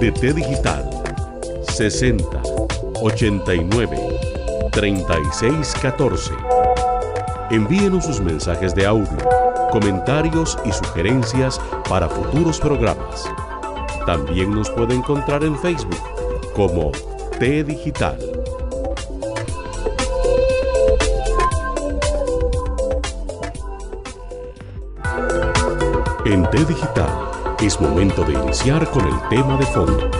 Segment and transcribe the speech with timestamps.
[0.00, 0.88] De T Digital
[1.68, 2.24] 60
[3.02, 3.98] 89
[4.72, 6.32] 36 14.
[7.50, 9.18] Envíenos sus mensajes de audio,
[9.70, 13.30] comentarios y sugerencias para futuros programas.
[14.06, 16.02] También nos puede encontrar en Facebook
[16.54, 16.92] como
[17.38, 18.18] T Digital.
[26.24, 27.29] En T Digital
[27.62, 30.10] es momento de iniciar con el tema de fondo.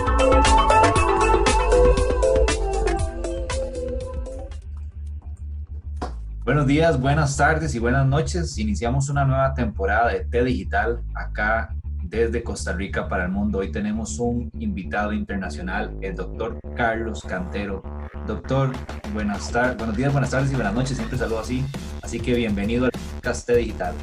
[6.43, 8.57] Buenos días, buenas tardes y buenas noches.
[8.59, 13.59] Iniciamos una nueva temporada de T Digital acá desde Costa Rica para el mundo.
[13.59, 17.81] Hoy tenemos un invitado internacional, el doctor Carlos Cantero.
[18.27, 18.71] Doctor,
[19.13, 20.97] buenas tardes, buenos días, buenas tardes y buenas noches.
[20.97, 21.65] Siempre saludo así.
[22.03, 23.95] Así que bienvenido al podcast T Digital.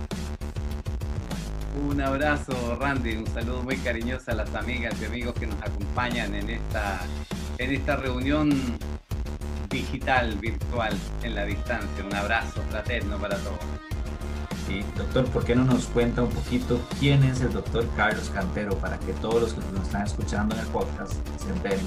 [1.86, 6.34] Un abrazo, Randy, un saludo muy cariñoso a las amigas y amigos que nos acompañan
[6.34, 7.00] en esta,
[7.58, 8.50] en esta reunión
[9.70, 12.04] digital, virtual, en la distancia.
[12.04, 13.58] Un abrazo fraterno para todos.
[14.66, 18.76] Sí, doctor, ¿por qué no nos cuenta un poquito quién es el doctor Carlos Cantero
[18.78, 21.86] para que todos los que nos están escuchando en el podcast se enteren?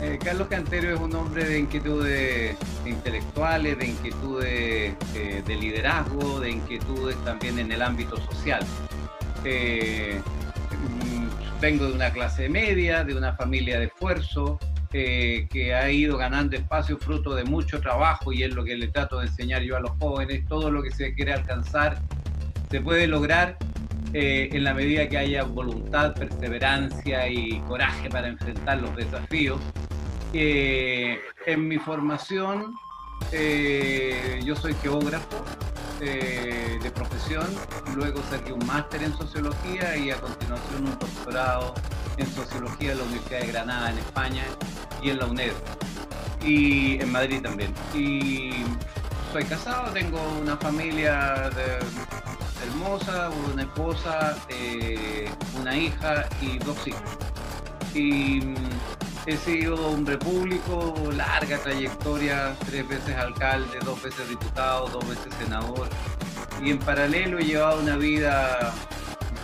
[0.00, 6.50] Eh, Carlos Cantero es un hombre de inquietudes intelectuales, de inquietudes eh, de liderazgo, de
[6.52, 8.64] inquietudes también en el ámbito social.
[9.44, 10.20] Eh,
[10.70, 14.60] mm, vengo de una clase media, de una familia de esfuerzo,
[14.90, 19.18] que ha ido ganando espacio fruto de mucho trabajo y es lo que le trato
[19.18, 20.46] de enseñar yo a los jóvenes.
[20.46, 22.00] Todo lo que se quiere alcanzar
[22.70, 23.58] se puede lograr
[24.14, 29.60] en la medida que haya voluntad, perseverancia y coraje para enfrentar los desafíos
[30.32, 32.74] en mi formación,
[33.32, 35.44] eh, yo soy geógrafo
[36.00, 37.46] eh, de profesión,
[37.94, 41.74] luego saqué un máster en sociología y a continuación un doctorado
[42.16, 44.44] en sociología en la Universidad de Granada en España
[45.02, 45.52] y en la UNED
[46.44, 47.74] y en Madrid también.
[47.94, 48.64] Y
[49.32, 51.50] soy casado, tengo una familia
[52.64, 55.28] hermosa, una esposa, eh,
[55.60, 57.18] una hija y dos hijos.
[57.94, 58.54] Y
[59.28, 65.86] He sido hombre público, larga trayectoria, tres veces alcalde, dos veces diputado, dos veces senador.
[66.64, 68.72] Y en paralelo he llevado una vida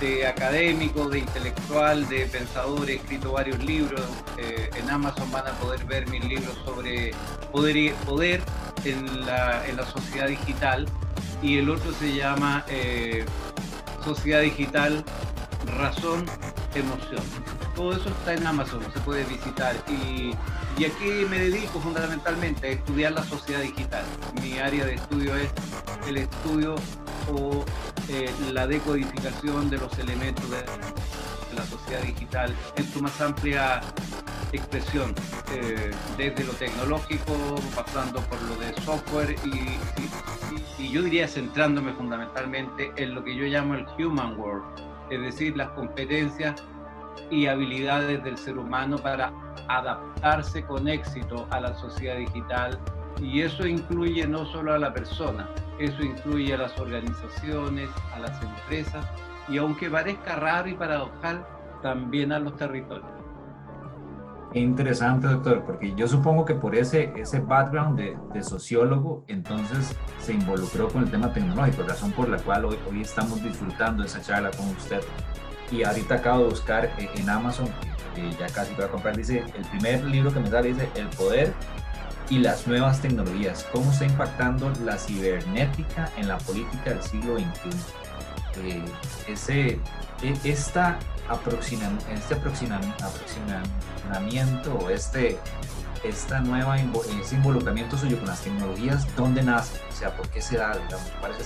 [0.01, 4.01] de académico, de intelectual, de pensador, he escrito varios libros.
[4.39, 7.11] Eh, en Amazon van a poder ver mis libros sobre
[7.53, 8.41] poder, poder
[8.87, 10.87] en, la, sociedad digital.
[11.43, 13.27] Y el otro se llama eh,
[14.03, 15.05] Sociedad Digital,
[15.77, 16.25] Razón,
[16.75, 17.23] Emoción
[17.75, 19.77] todo eso está en Amazon, se puede visitar.
[19.89, 20.35] Y,
[20.79, 24.05] y aquí me dedico fundamentalmente a estudiar la sociedad digital.
[24.43, 25.51] Mi área de estudio es
[26.09, 26.75] el estudio
[27.33, 27.65] o
[28.09, 30.59] eh, la decodificación de los elementos de,
[31.55, 33.81] la sociedad digital en su más amplia
[34.53, 35.15] expresión,
[35.53, 42.93] eh, desde lo tecnológico, pasando por lo de software y, y, yo diría centrándome fundamentalmente
[42.97, 44.65] en lo que yo llamo el human world,
[45.11, 46.63] es decir, las competencias
[47.31, 49.33] y habilidades del ser humano para
[49.69, 52.79] adaptarse con éxito a la sociedad digital.
[53.23, 55.49] Y eso incluye no solo a la persona,
[55.79, 59.07] eso incluye a las organizaciones, a las empresas
[59.49, 61.47] y aunque parezca raro y paradojal,
[61.83, 63.11] también a los territorios.
[64.55, 70.33] Interesante, doctor, porque yo supongo que por ese, ese background de, de, sociólogo, entonces se
[70.33, 74.51] involucró con el tema tecnológico, razón por la cual hoy, hoy estamos disfrutando esa charla
[74.53, 75.01] con usted
[75.75, 77.69] y ahorita acabo de buscar en Amazon,
[78.39, 81.53] ya casi voy a comprar, dice, el primer libro que me sale dice El poder
[82.31, 87.71] y las nuevas tecnologías, cómo está impactando la cibernética en la política del siglo XXI.
[88.63, 88.85] Eh,
[89.27, 89.81] ese,
[90.23, 90.99] e, esta
[91.29, 95.39] aproxima, este aproximamiento o este,
[96.05, 99.81] esta nueva, ese involucramiento suyo con las tecnologías, ¿dónde nace?
[99.91, 100.73] O sea, ¿por qué se da?
[100.73, 101.39] Digamos, ¿Cuál es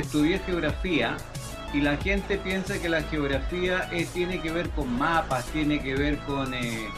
[0.00, 1.16] estudié geografía
[1.72, 6.18] y la gente piensa que la geografía tiene que ver con mapas, tiene que ver
[6.20, 6.88] con, eh,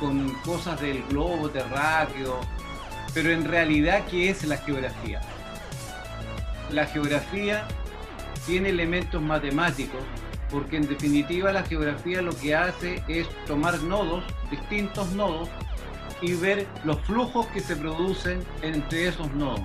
[0.00, 2.40] con cosas del globo terráqueo,
[3.14, 5.20] pero en realidad, ¿qué es la geografía?
[6.70, 7.66] La geografía
[8.46, 10.02] tiene elementos matemáticos,
[10.50, 15.48] porque en definitiva la geografía lo que hace es tomar nodos, distintos nodos,
[16.20, 19.60] y ver los flujos que se producen entre esos nodos.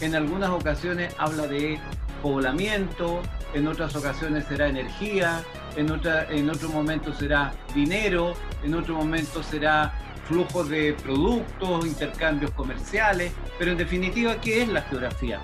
[0.00, 1.78] En algunas ocasiones habla de
[2.20, 3.20] poblamiento,
[3.54, 5.42] en otras ocasiones será energía,
[5.76, 9.92] en, otra, en otro momento será dinero, en otro momento será
[10.26, 15.40] flujo de productos, intercambios comerciales, pero en definitiva, ¿qué es la geografía?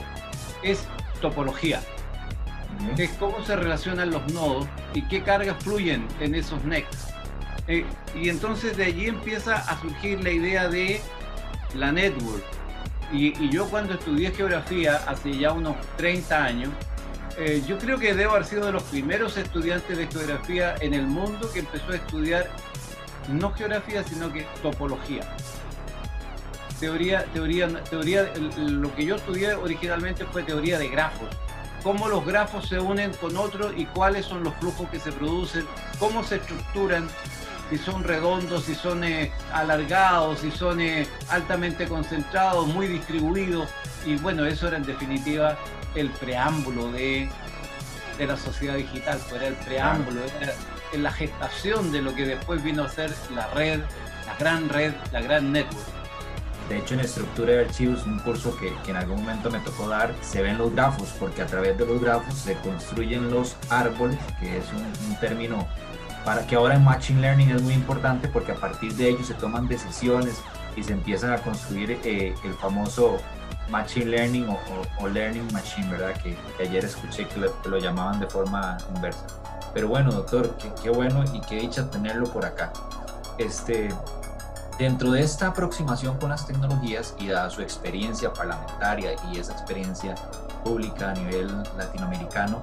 [0.63, 0.87] Es
[1.21, 1.81] topología.
[2.97, 7.09] Es cómo se relacionan los nodos y qué cargas fluyen en esos necks.
[7.69, 7.85] Eh,
[8.15, 11.01] y entonces de allí empieza a surgir la idea de
[11.75, 12.45] la network.
[13.13, 16.71] Y, y yo cuando estudié geografía hace ya unos 30 años,
[17.39, 21.07] eh, yo creo que debo haber sido de los primeros estudiantes de geografía en el
[21.07, 22.51] mundo que empezó a estudiar
[23.29, 25.23] no geografía, sino que topología.
[26.81, 31.29] Teoría, teoría, teoría, lo que yo estudié originalmente fue teoría de grafos.
[31.83, 35.67] Cómo los grafos se unen con otros y cuáles son los flujos que se producen,
[35.99, 37.07] cómo se estructuran,
[37.71, 43.69] si son redondos, si son eh, alargados, si son eh, altamente concentrados, muy distribuidos.
[44.05, 45.57] Y bueno, eso era en definitiva
[45.95, 47.29] el preámbulo de,
[48.19, 50.53] de la sociedad digital, pues era el preámbulo, era
[50.93, 53.81] en la gestación de lo que después vino a ser la red,
[54.27, 55.97] la gran red, la gran network.
[56.69, 59.89] De hecho, en estructura de archivos, un curso que, que, en algún momento me tocó
[59.89, 64.19] dar, se ven los grafos, porque a través de los grafos se construyen los árboles,
[64.41, 65.69] que es un, un término
[66.27, 69.35] para que ahora en Machine Learning es muy importante, porque a partir de ellos se
[69.35, 70.43] toman decisiones
[70.75, 73.19] y se empiezan a construir eh, el famoso
[73.71, 74.49] Machine Learning
[74.99, 76.21] o, Learning Machine, ¿verdad?
[76.21, 77.39] Que, ayer escuché que
[77.69, 79.25] lo, llamaban de forma inversa.
[79.73, 82.73] Pero bueno, doctor, qué, bueno y qué dicha tenerlo por acá.
[83.39, 83.89] Este,
[84.81, 90.17] dentro de esta aproximación con las tecnologías y dada su experiencia parlamentaria y esa experiencia
[90.65, 92.61] pública a nivel latinoamericano,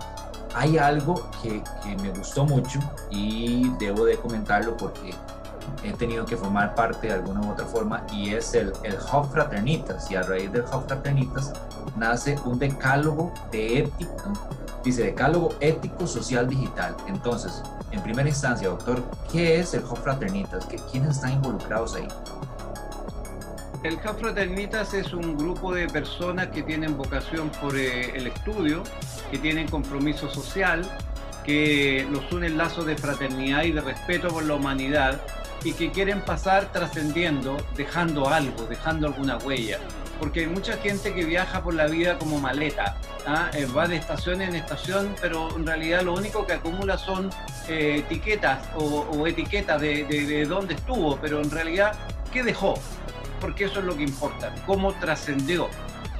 [0.53, 2.79] hay algo que, que me gustó mucho
[3.09, 5.13] y debo de comentarlo porque
[5.83, 8.97] he tenido que formar parte de alguna u otra forma y es el, el
[9.31, 11.53] Fraternitas y a raíz del Hub Fraternitas
[11.95, 14.23] nace un decálogo de ética,
[14.83, 16.95] dice decálogo ético social digital.
[17.07, 17.61] Entonces,
[17.91, 20.67] en primera instancia, doctor, ¿qué es el Hub Fraternitas?
[20.91, 22.07] ¿Quiénes están involucrados ahí?
[23.83, 28.81] El Fraternitas es un grupo de personas que tienen vocación por eh, el estudio,
[29.29, 30.89] que tienen compromiso social,
[31.43, 35.19] que los unen lazos de fraternidad y de respeto por la humanidad
[35.65, 39.79] y que quieren pasar trascendiendo, dejando algo, dejando alguna huella.
[40.17, 42.95] Porque hay mucha gente que viaja por la vida como maleta,
[43.27, 43.51] ¿ah?
[43.53, 47.31] Eh, va de estación en estación, pero en realidad lo único que acumula son
[47.67, 51.93] eh, etiquetas o, etiquetas de, de, dónde estuvo, pero en realidad,
[52.31, 52.75] ¿qué dejó?
[53.43, 55.67] Porque eso es lo que importa, cómo trascendió.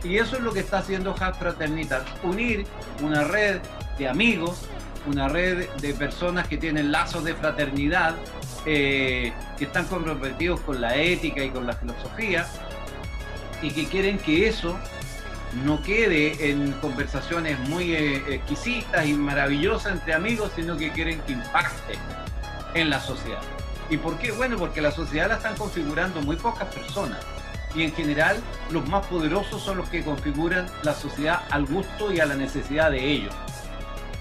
[0.04, 2.66] Y eso es lo que está haciendo Hub Fraternitas, unir
[3.02, 3.62] una red
[3.98, 4.68] de amigos,
[5.08, 8.16] una red de personas que tienen lazos de fraternidad,
[8.66, 12.46] eh, que están comprometidos con la ética y con la filosofía
[13.62, 14.78] y que quieren que eso
[15.64, 21.32] no quede en conversaciones muy eh, exquisitas y maravillosas entre amigos, sino que quieren que
[21.32, 21.94] impacte
[22.74, 23.40] en la sociedad.
[23.94, 24.32] ¿Y por qué?
[24.32, 27.20] Bueno, porque la sociedad la están configurando muy pocas personas
[27.76, 28.38] y en general
[28.72, 32.90] los más poderosos son los que configuran la sociedad al gusto y a la necesidad
[32.90, 33.36] de ellos.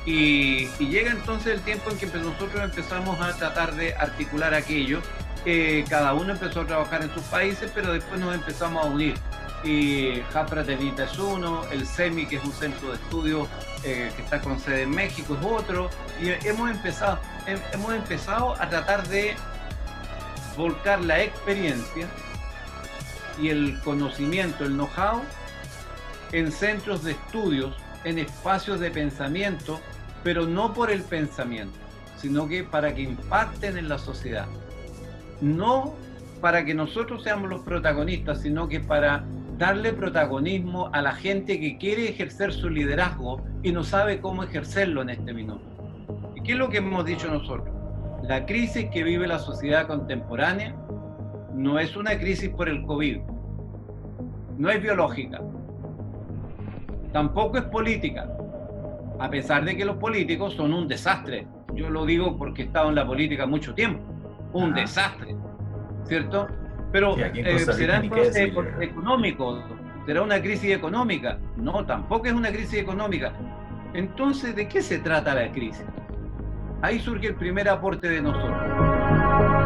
[0.04, 5.00] Y, llega entonces el tiempo en que nosotros empezamos a tratar de articular aquello.
[5.88, 9.14] cada uno empezó a trabajar en sus países, pero después nos empezamos a unir.
[9.64, 10.20] Y
[10.66, 13.48] Tenita es uno, el CEMI, que es un centro de estudio
[13.84, 15.88] eh, que está con sede en México, es otro.
[16.20, 19.34] Y hemos empezado, hemos empezado a tratar de
[20.56, 22.06] volcar la experiencia
[23.40, 25.22] y el conocimiento, el know-how,
[26.32, 29.80] en centros de estudios, en espacios de pensamiento
[30.22, 31.78] pero no por el pensamiento,
[32.16, 34.46] sino que para que impacten en la sociedad.
[35.40, 35.94] No
[36.40, 39.24] para que nosotros seamos los protagonistas, sino que para
[39.58, 45.02] darle protagonismo a la gente que quiere ejercer su liderazgo y no sabe cómo ejercerlo
[45.02, 45.62] en este minuto.
[46.34, 47.81] ¿Y qué es lo que hemos dicho nosotros?
[48.22, 50.76] La crisis que vive la sociedad contemporánea
[51.52, 53.20] no es una crisis por el COVID,
[54.58, 55.40] no es biológica,
[57.12, 58.28] tampoco es política,
[59.18, 61.48] a pesar de que los políticos son un desastre.
[61.74, 64.00] Yo lo digo porque he estado en la política mucho tiempo.
[64.52, 65.34] Un desastre,
[66.04, 66.46] ¿cierto?
[66.92, 69.64] Pero eh, será entonces económico,
[70.06, 71.38] será una crisis económica.
[71.56, 73.32] No, tampoco es una crisis económica.
[73.94, 75.84] Entonces, ¿de qué se trata la crisis?
[76.82, 78.60] Ahí surge el primer aporte de nosotros.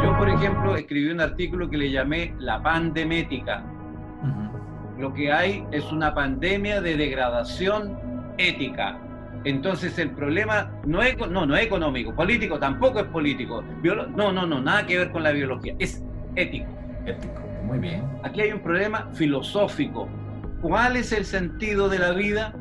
[0.03, 3.65] Yo, por ejemplo, escribí un artículo que le llamé La pandemética.
[4.99, 7.99] Lo que hay es una pandemia de degradación
[8.37, 8.99] ética.
[9.45, 13.63] Entonces el problema no es, no, no es económico, político tampoco es político.
[13.83, 16.03] no, no, no, nada que ver con la biología, es
[16.35, 16.67] ético.
[17.07, 18.03] Ético, muy bien.
[18.25, 20.09] Aquí hay un problema filosófico.
[20.61, 22.55] ¿Cuál es el sentido de la vida?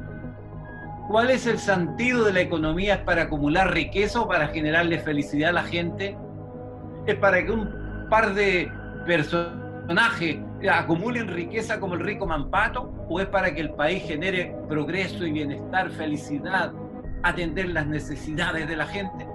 [1.08, 2.96] ¿Cuál es el sentido de la economía?
[2.96, 6.18] ¿Es para acumular riqueza o para generarle felicidad a la gente?
[7.06, 8.72] ¿Es para que un par de
[9.06, 10.40] personajes
[10.72, 12.92] acumulen riqueza como el rico Mampato?
[13.08, 16.74] ¿O es para que el país genere progreso y bienestar, felicidad,
[17.22, 19.28] atender las necesidades de la gente?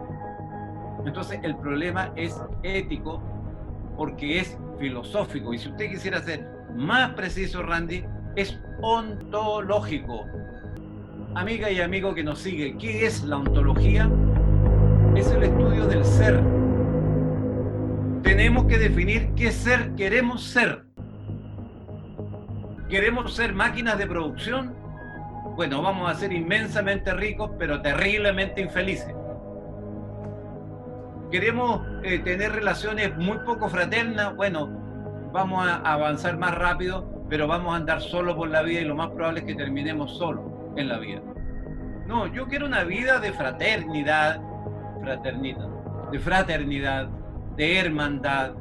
[1.07, 3.23] Entonces el problema es ético
[3.97, 5.55] porque es filosófico.
[5.55, 10.27] Y si usted quisiera ser más preciso, Randy, es ontológico.
[11.35, 14.11] Amiga y amigo que nos sigue, ¿qué es la ontología?
[15.15, 16.43] Es el estudio del ser.
[18.25, 20.87] Tenemos que definir qué ser queremos ser.
[22.89, 24.75] ¿Queremos ser máquinas de producción?
[25.55, 29.15] Bueno, vamos a ser inmensamente ricos, pero terriblemente infelices.
[31.31, 34.35] ¿Queremos eh, tener relaciones muy poco fraternas?
[34.35, 34.69] Bueno,
[35.33, 38.97] vamos a avanzar más rápido, pero vamos a andar solo por la vida y lo
[38.97, 41.21] más probable es que terminemos solo en la vida.
[42.07, 44.41] No, yo quiero una vida de fraternidad,
[45.00, 45.69] fraternidad,
[46.11, 47.09] de fraternidad,
[47.57, 48.55] de hermandad,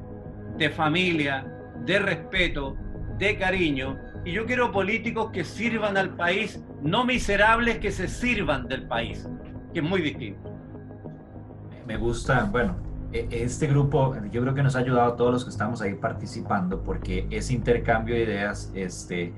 [0.58, 1.46] de familia,
[1.86, 2.76] de respeto,
[3.18, 3.98] de cariño.
[4.26, 9.28] Y yo quiero políticos que sirvan al país, no miserables que se sirvan del país,
[9.74, 10.54] que es muy distinto.
[11.88, 12.76] Me gusta, bueno,
[13.12, 15.96] e, este grupo yo creo que nos ha ayudado a todos los que estamos ahí
[15.96, 19.34] participando porque ese intercambio de ideas, este,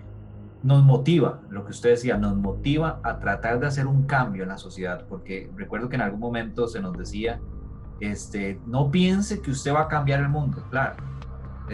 [0.64, 4.50] nos motiva, lo que usted decía, nos motiva a tratar de hacer un cambio en
[4.50, 7.40] la sociedad, porque recuerdo que en algún momento se nos decía,
[8.00, 10.96] este, no piense que usted va a cambiar el mundo, claro,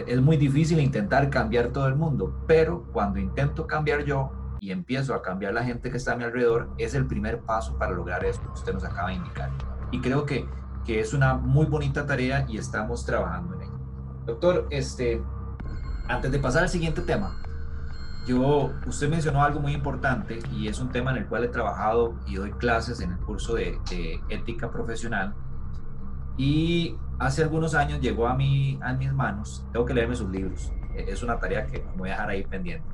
[0.06, 4.30] es muy difícil intentar cambiar todo el mundo, pero cuando intento cambiar yo
[4.60, 7.76] y empiezo a cambiar la gente que está a mi alrededor, es el primer paso
[7.78, 9.50] para lograr eso que usted nos acaba de indicar.
[9.90, 10.46] Y creo que,
[10.84, 13.78] que es una muy bonita tarea y estamos trabajando en ello.
[14.26, 15.22] Doctor, este,
[16.08, 17.40] antes de pasar al siguiente tema,
[18.28, 22.14] yo, usted mencionó algo muy importante y es un tema en el cual he trabajado
[22.26, 23.78] y doy clases en el curso de,
[24.28, 25.34] ética profesional.
[26.36, 30.70] Y hace algunos años llegó a, mí, a mis manos, tengo que leerme sus libros,
[30.94, 32.86] e, es una tarea que voy a dejar ahí pendiente.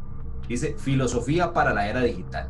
[0.48, 2.48] Dice Filosofía para la Era Digital.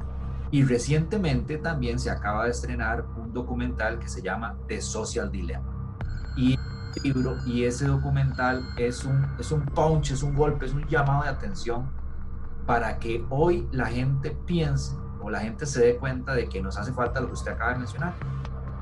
[0.51, 5.99] Y recientemente también se acaba de estrenar un documental que se llama The Social Dilemma.
[6.37, 6.57] Y
[7.03, 11.25] libro y ese documental es un, es un punch, es un golpe, es un llamado
[11.25, 12.04] de atención
[12.67, 16.77] para que hoy la gente piense o la gente se dé cuenta de que nos
[16.77, 18.15] hace falta lo que usted acaba de mencionar,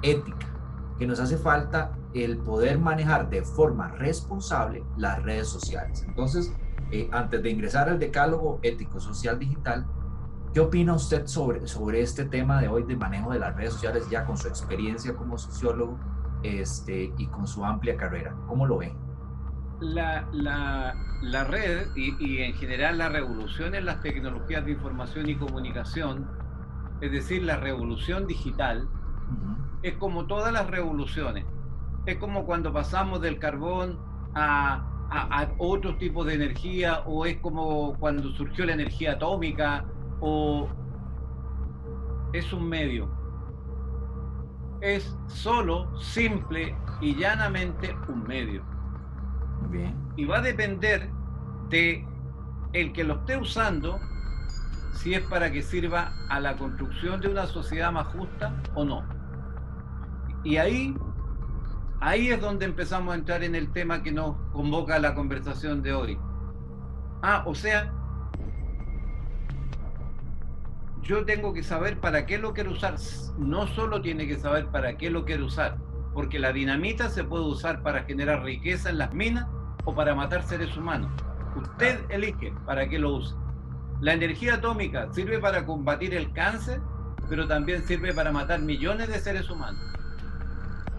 [0.03, 0.49] ética,
[0.99, 6.05] que nos hace falta el poder manejar de forma responsable las redes sociales.
[6.07, 6.53] Entonces,
[6.91, 9.87] eh, antes de ingresar al decálogo ético social digital,
[10.53, 14.09] ¿qué opina usted sobre, sobre este tema de hoy de manejo de las redes sociales
[14.11, 15.99] ya con su experiencia como sociólogo
[16.43, 18.35] este, y con su amplia carrera?
[18.47, 18.95] ¿Cómo lo ve?
[19.83, 26.29] La, la, red y, en general la revolución en las tecnologías de información y comunicación,
[27.01, 28.89] es decir, la revolución digital,
[29.83, 31.45] es como todas las revoluciones.
[32.07, 33.99] Es como cuando pasamos del carbón
[34.35, 39.85] a, a, otros tipos de energía, o es como cuando surgió la energía atómica,
[40.21, 40.69] o
[42.33, 43.11] es un medio.
[44.81, 48.72] Es solo, simple y llanamente un medio.
[50.17, 51.09] Y va a depender
[51.69, 52.07] de
[52.73, 53.99] el que lo esté usando,
[54.95, 59.05] si es para que sirva a la construcción de una sociedad más justa o no.
[60.45, 60.95] Y ahí,
[62.01, 65.83] ahí es donde empezamos a entrar en el tema que nos convoca a la conversación
[65.83, 66.19] de hoy.
[67.23, 67.93] Ah, o sea,
[71.03, 72.97] yo tengo que saber para qué lo quiero usar.
[73.39, 75.79] No solo tiene que saber para qué lo quiero usar,
[76.15, 79.47] porque la dinamita se puede usar para generar riqueza en las minas
[79.85, 81.11] o para matar seres humanos.
[81.57, 83.35] Usted elige para qué lo use.
[84.01, 86.81] La energía atómica sirve para combatir el cáncer,
[87.29, 89.81] pero también sirve para matar millones de seres humanos.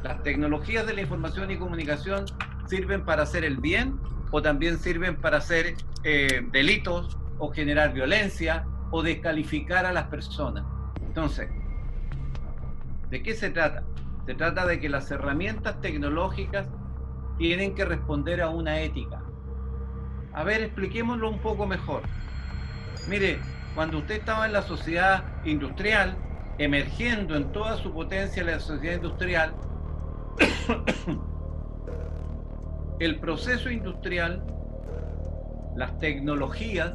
[0.03, 2.25] Las tecnologías de la información y comunicación
[2.67, 3.99] sirven para hacer el bien
[4.31, 10.63] o también sirven para hacer eh, delitos o generar violencia o descalificar a las personas.
[11.01, 11.49] Entonces,
[13.09, 13.83] ¿de qué se trata?
[14.25, 16.67] Se trata de que las herramientas tecnológicas
[17.37, 19.21] tienen que responder a una ética.
[20.33, 22.03] A ver, expliquémoslo un poco mejor.
[23.07, 23.39] Mire,
[23.75, 26.17] cuando usted estaba en la sociedad industrial,
[26.57, 29.53] emergiendo en toda su potencia la sociedad industrial,
[32.99, 34.45] el proceso industrial,
[35.75, 36.93] las tecnologías,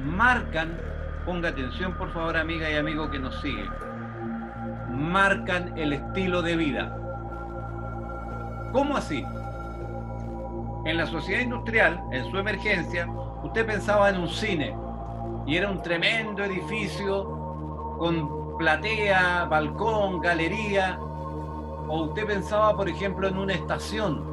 [0.00, 0.78] marcan,
[1.24, 3.64] ponga atención por favor amiga y amigo que nos sigue,
[4.94, 6.96] marcan el estilo de vida.
[8.72, 9.24] ¿Cómo así?
[10.84, 13.08] En la sociedad industrial, en su emergencia,
[13.42, 14.76] usted pensaba en un cine
[15.46, 20.98] y era un tremendo edificio con platea, balcón, galería,
[21.88, 24.24] o usted pensaba, por ejemplo, en una estación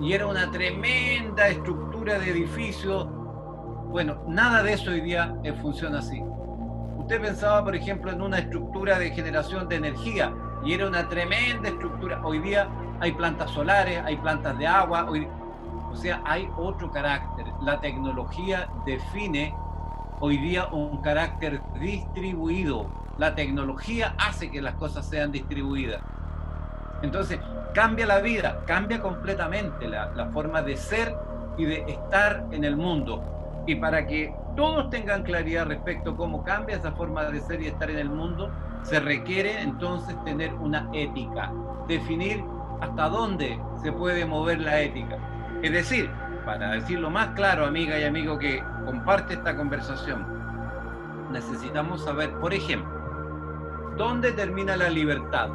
[0.00, 3.06] y era una tremenda estructura de edificio.
[3.90, 6.22] Bueno, nada de eso hoy día funciona así.
[7.08, 10.30] Usted pensaba, por ejemplo, en una estructura de generación de energía
[10.62, 12.20] y era una tremenda estructura.
[12.22, 12.68] Hoy día
[13.00, 15.08] hay plantas solares, hay plantas de agua,
[15.90, 17.46] o sea, hay otro carácter.
[17.62, 19.54] La tecnología define
[20.20, 22.90] hoy día un carácter distribuido.
[23.16, 26.02] La tecnología hace que las cosas sean distribuidas.
[27.00, 27.40] Entonces,
[27.72, 31.16] cambia la vida, cambia completamente la, la, forma de ser
[31.56, 33.64] y de estar en el mundo.
[33.66, 37.68] Y para que todos tengan claridad respecto a cómo cambia esa forma de ser y
[37.68, 38.50] estar en el mundo,
[38.82, 41.52] se requiere entonces tener una ética,
[41.86, 42.42] definir
[42.80, 45.16] hasta dónde se puede mover la ética.
[45.62, 46.10] Es decir,
[46.44, 50.26] para decirlo más claro, amiga y amigo que comparte esta conversación,
[51.30, 52.90] necesitamos saber, por ejemplo,
[53.96, 55.50] dónde termina la libertad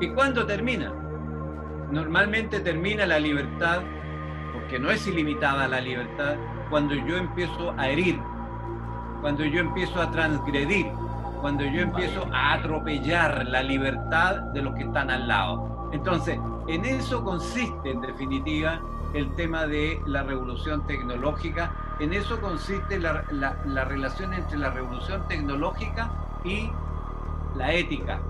[0.00, 0.92] ¿Y cuándo termina?
[1.90, 3.80] Normalmente termina la libertad,
[4.52, 6.36] porque no es ilimitada la libertad,
[6.70, 8.20] cuando yo empiezo a herir,
[9.20, 10.86] cuando yo empiezo a transgredir,
[11.40, 15.90] cuando yo empiezo a atropellar la libertad de los que están al lado.
[15.92, 18.80] Entonces, en eso consiste, en definitiva,
[19.14, 25.26] el tema de la revolución tecnológica, en eso consiste la, la relación entre la revolución
[25.28, 26.10] tecnológica
[26.44, 26.70] y
[27.56, 28.20] la ética,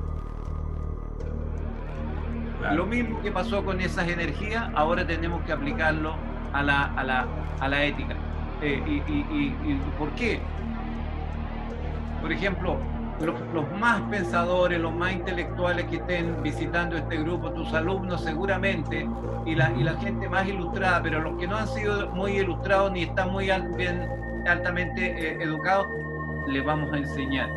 [2.73, 6.17] lo mismo que pasó con esas energías, ahora tenemos que aplicarlo
[6.53, 7.27] a la, a la,
[7.61, 8.17] a la ética.
[8.63, 10.41] Eh, y, por qué?
[12.23, 12.79] Por ejemplo,
[13.21, 19.09] los, más pensadores, los más intelectuales que estén visitando este grupo, tus alumnos seguramente,
[19.45, 22.93] y la, y la gente más ilustrada, pero los que no han sido muy ilustrados
[22.93, 24.09] ni están muy bien,
[24.47, 25.89] altamente eh, educados,
[26.49, 27.49] les vamos a enseñar.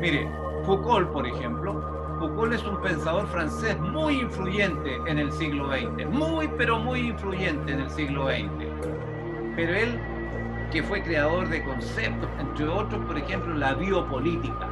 [0.00, 0.28] Mire,
[0.64, 6.48] Foucault, por ejemplo, Foucault es un pensador francés muy influyente en el siglo XX, muy
[6.56, 8.67] pero muy influyente en el siglo XX.
[9.58, 9.98] Pero él,
[10.70, 14.68] que fue creador de conceptos, entre otros, por ejemplo, la biopolítica.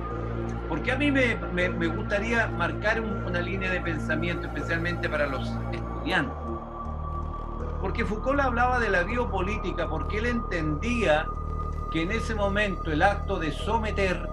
[0.68, 6.38] Porque a mí me, me, gustaría marcar una línea de pensamiento, especialmente para los estudiantes.
[7.80, 11.26] Porque Foucault hablaba de la biopolítica porque él entendía
[11.90, 14.28] que en ese momento el acto de someter,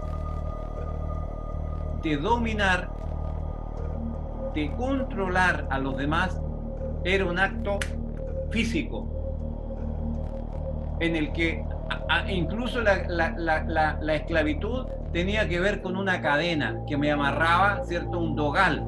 [2.04, 2.92] de dominar,
[4.54, 6.39] de controlar a los demás
[7.04, 7.80] era un acto
[8.52, 9.12] físico,
[11.06, 11.63] en el que
[12.30, 12.96] incluso la,
[14.13, 18.20] esclavitud tenía que ver con una cadena que me amarraba, ¿cierto?
[18.20, 18.88] Un dogal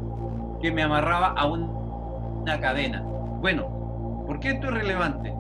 [0.61, 3.01] que me amarraba a una cadena.
[3.01, 5.33] Bueno, ¿por qué esto es relevante?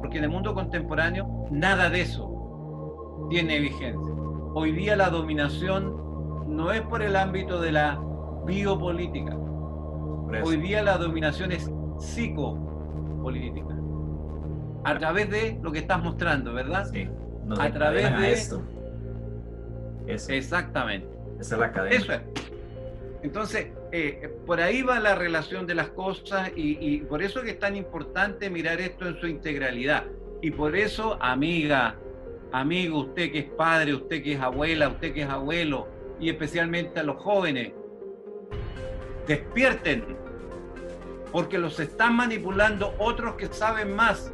[0.00, 4.14] Porque en el mundo contemporáneo nada de eso tiene vigencia.
[4.54, 8.00] Hoy día la dominación no es por el ámbito de la
[8.46, 9.36] biopolítica.
[10.44, 13.77] Hoy día la dominación es psicopolítica.
[14.88, 16.88] A través de lo que estás mostrando, ¿verdad?
[16.90, 17.08] Sí.
[17.58, 18.62] a través de esto.
[20.06, 21.08] Exactamente.
[21.38, 21.96] Esa es la cadena.
[21.96, 22.20] Eso es.
[23.22, 27.50] Entonces, eh, por ahí va la relación de las cosas y, y por eso que
[27.50, 30.04] es tan importante mirar esto en su integralidad.
[30.40, 31.96] Y por eso, amiga,
[32.52, 35.88] amigo, usted que es padre, usted que es abuela, usted que es abuelo,
[36.20, 37.72] y especialmente a los jóvenes,
[39.26, 40.16] despierten,
[41.30, 44.32] porque los están manipulando otros que saben más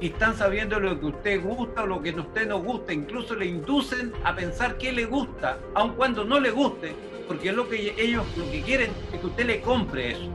[0.00, 3.34] y están sabiendo lo que usted gusta o lo que a usted no gusta, incluso
[3.34, 6.94] le inducen a pensar qué le gusta, aun cuando no le guste,
[7.28, 10.30] porque es lo que ellos lo que quieren es que usted le compre eso.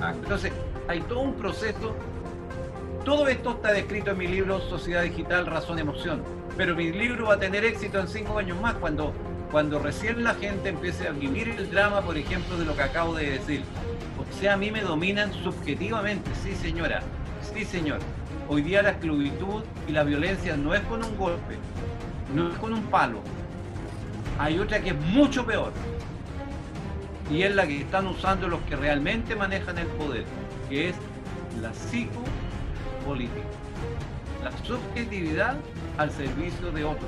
[0.00, 0.52] Entonces,
[0.88, 1.94] hay todo un proceso.
[3.04, 6.22] Todo esto está descrito en mi libro Sociedad Digital, Razón, Emoción.
[6.56, 9.12] Pero mi libro va a tener éxito en cinco años más cuando
[9.52, 13.14] cuando recién la gente empiece a vivir el drama, por ejemplo, de lo que acabo
[13.14, 13.62] de decir.
[14.18, 17.02] O sea, a mí me dominan subjetivamente, sí señora,
[17.54, 17.98] sí señor.
[18.48, 21.56] Hoy día la esclavitud y la violencia no es con un golpe,
[22.34, 23.20] no es con un palo.
[24.38, 25.72] Hay otra que es mucho peor.
[27.30, 30.24] Y es la que están usando los que realmente manejan el poder,
[30.68, 30.96] que es
[31.60, 33.46] la psicopolítica.
[34.42, 35.56] La subjetividad
[35.98, 37.06] al servicio de otro.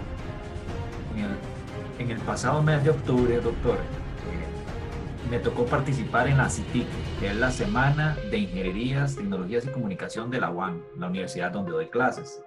[1.98, 6.86] En el, pasado mes de octubre, doctor, eh, me tocó participar en la CITIC,
[7.20, 11.72] que es la Semana de Ingenierías, Tecnologías y Comunicación de la UAM, la universidad donde
[11.72, 12.42] doy clases.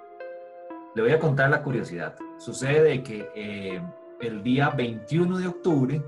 [0.96, 2.16] Le voy a contar la curiosidad.
[2.38, 3.82] Sucede que eh,
[4.20, 6.02] el día 21 de octubre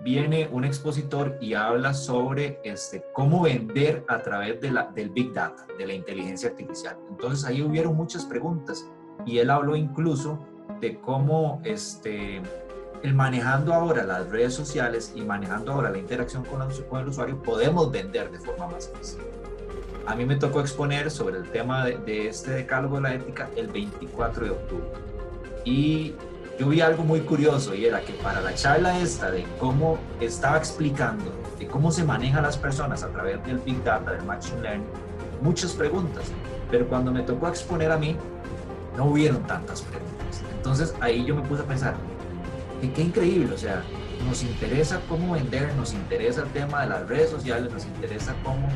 [0.00, 5.86] viene un expositor y habla sobre este, cómo vender a través del Big Data, de
[5.86, 6.96] la inteligencia artificial.
[7.10, 8.86] Entonces ahí hubieron muchas preguntas
[9.24, 10.38] y él habló incluso
[10.80, 12.42] de cómo este,
[13.02, 17.42] el manejando ahora las redes sociales y manejando ahora la interacción con, con el usuario
[17.42, 19.20] podemos vender de forma más fácil.
[20.06, 23.48] A mí me tocó exponer sobre el tema de, de este decálogo de la ética
[23.56, 24.86] el 24 de octubre.
[25.64, 26.14] Y
[26.58, 30.56] yo vi algo muy curioso y era que para la charla esta de cómo estaba
[30.56, 31.24] explicando,
[31.58, 34.86] de cómo se manejan las personas a través del Big Data, del Machine Learning,
[35.42, 36.24] muchas preguntas,
[36.70, 38.16] pero cuando me tocó exponer a mí,
[38.96, 40.42] no hubieron tantas preguntas.
[40.56, 41.94] Entonces ahí yo me puse a pensar,
[42.80, 43.82] que qué increíble, o sea,
[44.26, 48.68] nos interesa cómo vender, nos interesa el tema de las redes sociales, nos interesa cómo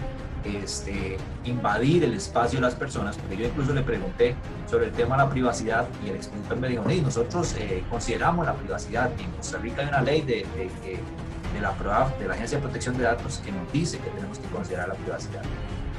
[0.45, 4.35] este, invadir el espacio de las personas, porque yo incluso le pregunté
[4.69, 8.47] sobre el tema de la privacidad y el expositor me dijo, hey, nosotros eh, consideramos
[8.47, 10.71] la privacidad y en Costa Rica hay una ley de, de,
[11.55, 11.75] de la
[12.19, 14.95] de la Agencia de Protección de Datos que nos dice que tenemos que considerar la
[14.95, 15.43] privacidad.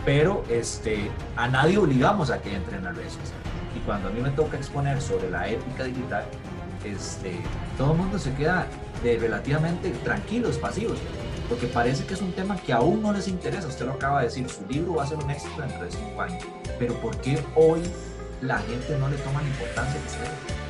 [0.06, 3.44] Pero este, a nadie obligamos a que entre en las redes sociales.
[3.76, 6.26] Y cuando a mí me toca exponer sobre la ética digital,
[6.84, 7.40] este,
[7.78, 8.68] todo el mundo se queda
[9.04, 10.98] de relativamente tranquilos, pasivos
[11.52, 13.68] porque parece que es un tema que aún no les interesa.
[13.68, 16.22] Usted lo acaba de decir, su libro va a ser un éxito dentro de cinco
[16.22, 16.42] años.
[16.80, 17.82] Pero ¿por qué hoy
[18.42, 20.61] la gente no le toma la importancia que?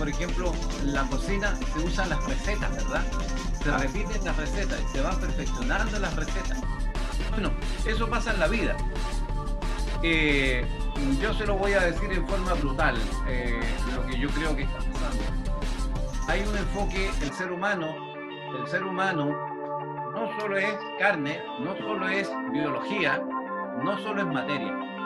[0.00, 3.04] Por ejemplo, en la cocina se usan las recetas, ¿verdad?
[3.62, 6.58] Se repiten las recetas y se van perfeccionando las recetas.
[7.28, 7.52] Bueno,
[7.84, 8.78] eso pasa en la vida.
[10.02, 10.66] Eh,
[11.20, 12.96] yo se lo voy a decir en forma brutal,
[13.28, 13.60] eh,
[13.94, 15.22] lo que yo creo que está pasando.
[16.28, 17.94] Hay un enfoque, el ser humano,
[18.58, 19.36] el ser humano
[20.14, 23.22] no solo es carne, no solo es biología,
[23.84, 24.99] no solo es materia.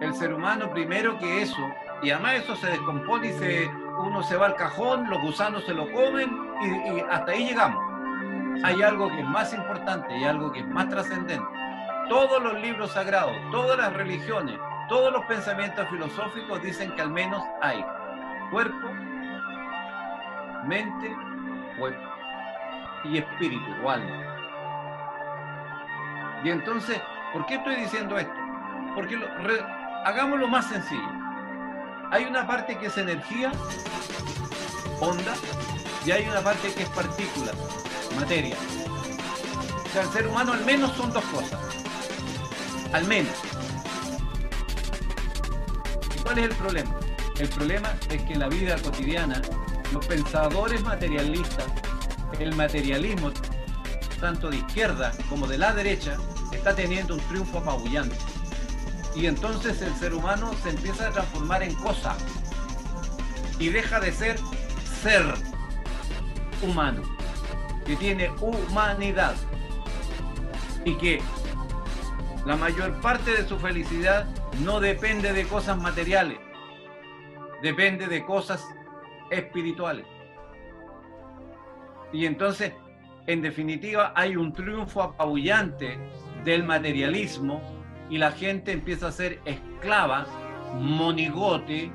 [0.00, 1.60] El ser humano primero que eso
[2.02, 5.74] y además eso se descompone y se, uno se va al cajón, los gusanos se
[5.74, 6.30] lo comen
[6.62, 7.82] y, hasta ahí llegamos.
[8.62, 11.44] Hay algo que es más importante y algo que es más trascendente.
[12.08, 14.58] Todos los libros sagrados, todas las religiones,
[14.88, 17.84] todos los pensamientos filosóficos dicen que al menos hay
[18.50, 18.88] cuerpo,
[20.64, 21.14] mente,
[21.78, 22.08] cuerpo
[23.04, 23.96] y espíritu o.
[26.44, 27.00] Y entonces,
[27.32, 28.34] ¿por qué estoy diciendo esto?
[28.94, 29.16] Porque
[30.04, 31.28] hagámoslo más sencillo
[32.10, 33.52] hay una parte que es energía,
[35.00, 35.34] onda,
[36.06, 37.52] y hay una parte que es partícula,
[38.18, 38.56] materia.
[39.84, 41.60] O sea, el ser humano al menos son dos cosas.
[42.92, 43.32] Al menos.
[46.16, 46.90] ¿Y cuál es el problema?
[47.38, 49.42] El problema es que en la vida cotidiana,
[49.92, 51.66] los pensadores materialistas,
[52.38, 53.32] el materialismo,
[54.20, 56.16] tanto de izquierda como de la derecha,
[56.52, 58.16] está teniendo un triunfo apabullante.
[59.18, 62.16] Y entonces el ser humano se empieza a transformar en cosa.
[63.58, 64.38] Y deja de ser
[65.02, 65.24] ser
[66.62, 67.02] humano,
[67.84, 69.34] que tiene humanidad.
[70.84, 71.20] Y que
[72.46, 74.24] la mayor parte de su felicidad
[74.60, 76.38] no depende de cosas materiales,
[77.60, 78.64] depende de cosas
[79.32, 80.06] espirituales.
[82.12, 82.72] Y entonces,
[83.26, 85.98] en definitiva, hay un triunfo apabullante
[86.44, 87.77] del materialismo
[88.10, 90.26] y la gente empieza a ser esclava,
[90.74, 91.90] monigote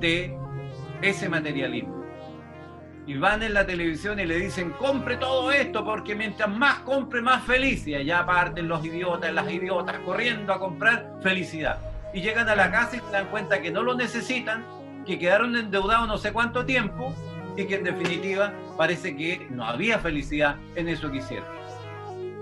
[0.00, 0.36] de
[1.02, 2.02] ese materialismo.
[3.06, 7.20] Y van en la televisión y le dicen, compre todo esto porque mientras más compre,
[7.20, 7.86] más feliz.
[7.86, 11.80] Y allá parten los idiotas, las idiotas, corriendo a comprar felicidad.
[12.14, 14.64] Y llegan a la casa y se dan cuenta que no lo necesitan,
[15.04, 17.12] que quedaron endeudados no sé cuánto tiempo
[17.56, 21.48] y que en definitiva parece que no había felicidad en eso que hicieron.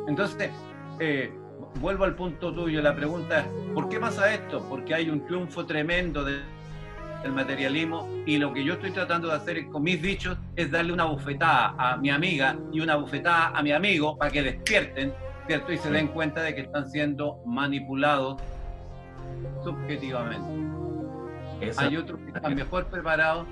[0.07, 0.51] Entonces,
[0.99, 1.33] eh,
[1.77, 4.67] vuelvo al punto tuyo, la pregunta es, ¿por qué pasa esto?
[4.69, 6.43] Porque hay un triunfo tremendo del
[7.33, 11.05] materialismo y lo que yo estoy tratando de hacer con mis dichos es darle una
[11.05, 15.15] bufetada a mi amiga y una bufetada a mi amigo para que despierten,
[15.47, 15.73] ¿cierto?
[15.73, 18.43] Y se den cuenta de que están siendo manipulados
[19.63, 20.71] subjetivamente.
[21.77, 23.47] Hay otros que están mejor preparados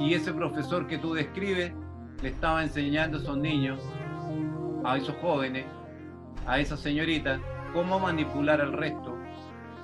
[0.00, 1.72] y ese profesor que tú describes
[2.20, 3.80] le estaba enseñando a esos niños,
[4.84, 5.66] a esos jóvenes,
[6.46, 7.40] a esas señoritas,
[7.72, 9.16] cómo manipular al resto,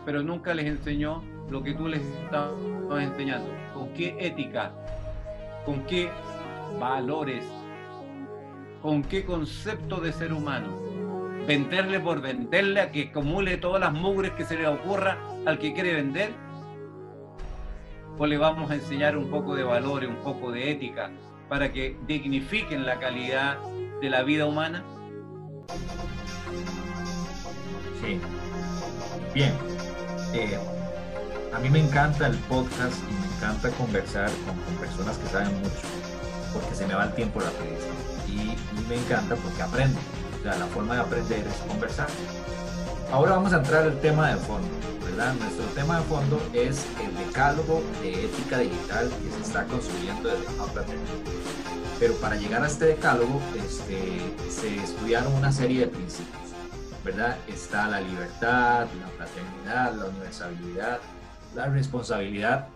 [0.05, 2.55] pero nunca les enseñó lo que tú les estabas
[3.01, 4.73] enseñando, con qué ética,
[5.65, 6.09] con qué
[6.79, 7.45] valores,
[8.81, 10.69] con qué concepto de ser humano.
[11.47, 15.73] Venderle por venderle a que acumule todas las mugres que se le ocurra al que
[15.73, 16.31] quiere vender
[18.19, 21.11] o le vamos a enseñar un poco de valor y un poco de ética
[21.49, 23.59] para que dignifiquen la calidad
[24.01, 24.85] de la vida humana?
[29.35, 29.53] Bien.
[30.35, 30.59] Eh,
[31.55, 35.87] a mí me encanta el podcast y me encanta conversar con, personas que saben mucho,
[36.53, 37.95] porque se me va el tiempo rapidísimo.
[38.29, 39.99] Y, y me encanta porque aprendo.
[40.41, 42.09] O sea, la forma de aprender es conversar.
[43.11, 44.83] Ahora vamos a entrar al tema de fondo.
[45.17, 50.45] Nuestro tema de fondo es el decálogo de ética digital que se está construyendo desde
[50.57, 50.85] la
[52.01, 56.52] Pero para llegar a este decálogo este, se estudiaron una serie de principios,
[57.05, 57.37] ¿verdad?
[57.49, 61.01] Está la libertad, la fraternidad, la universalidad,
[61.55, 62.69] la responsabilidad.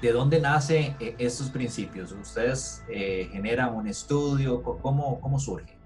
[0.00, 2.12] ¿De dónde nacen eh, estos principios?
[2.12, 4.62] ¿Ustedes eh, generan un estudio?
[4.62, 5.76] ¿Cómo, cómo surge?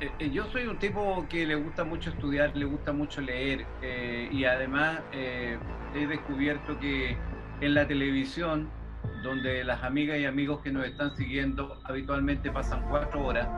[0.00, 3.66] Eh, eh, yo soy un tipo que le gusta mucho estudiar, le gusta mucho leer
[4.30, 5.58] y además he
[6.06, 7.16] descubierto que
[7.60, 8.68] en la televisión,
[9.22, 13.48] donde las amigas y amigos que nos están siguiendo habitualmente pasan cuatro horas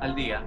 [0.00, 0.42] al día,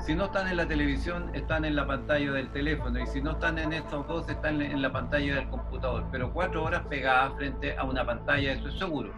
[0.00, 3.32] si no están en la televisión, están en la pantalla del teléfono y si no
[3.32, 7.76] están en estos dos, están en la pantalla del computador, pero cuatro horas pegadas frente
[7.76, 9.12] a una pantalla, eso es seguro.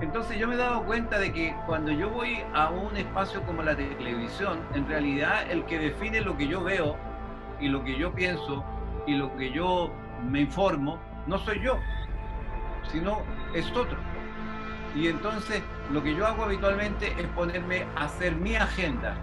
[0.00, 3.62] Entonces yo me he dado cuenta de que cuando yo voy a un espacio como
[3.62, 6.96] la televisión, en realidad el que define lo que yo veo
[7.60, 8.64] y lo que yo pienso
[9.06, 9.92] y lo que yo
[10.28, 11.78] me informo, no soy yo,
[12.90, 13.22] sino
[13.54, 13.98] es otro.
[14.96, 19.16] Y entonces lo que yo hago habitualmente es ponerme a hacer mi agenda.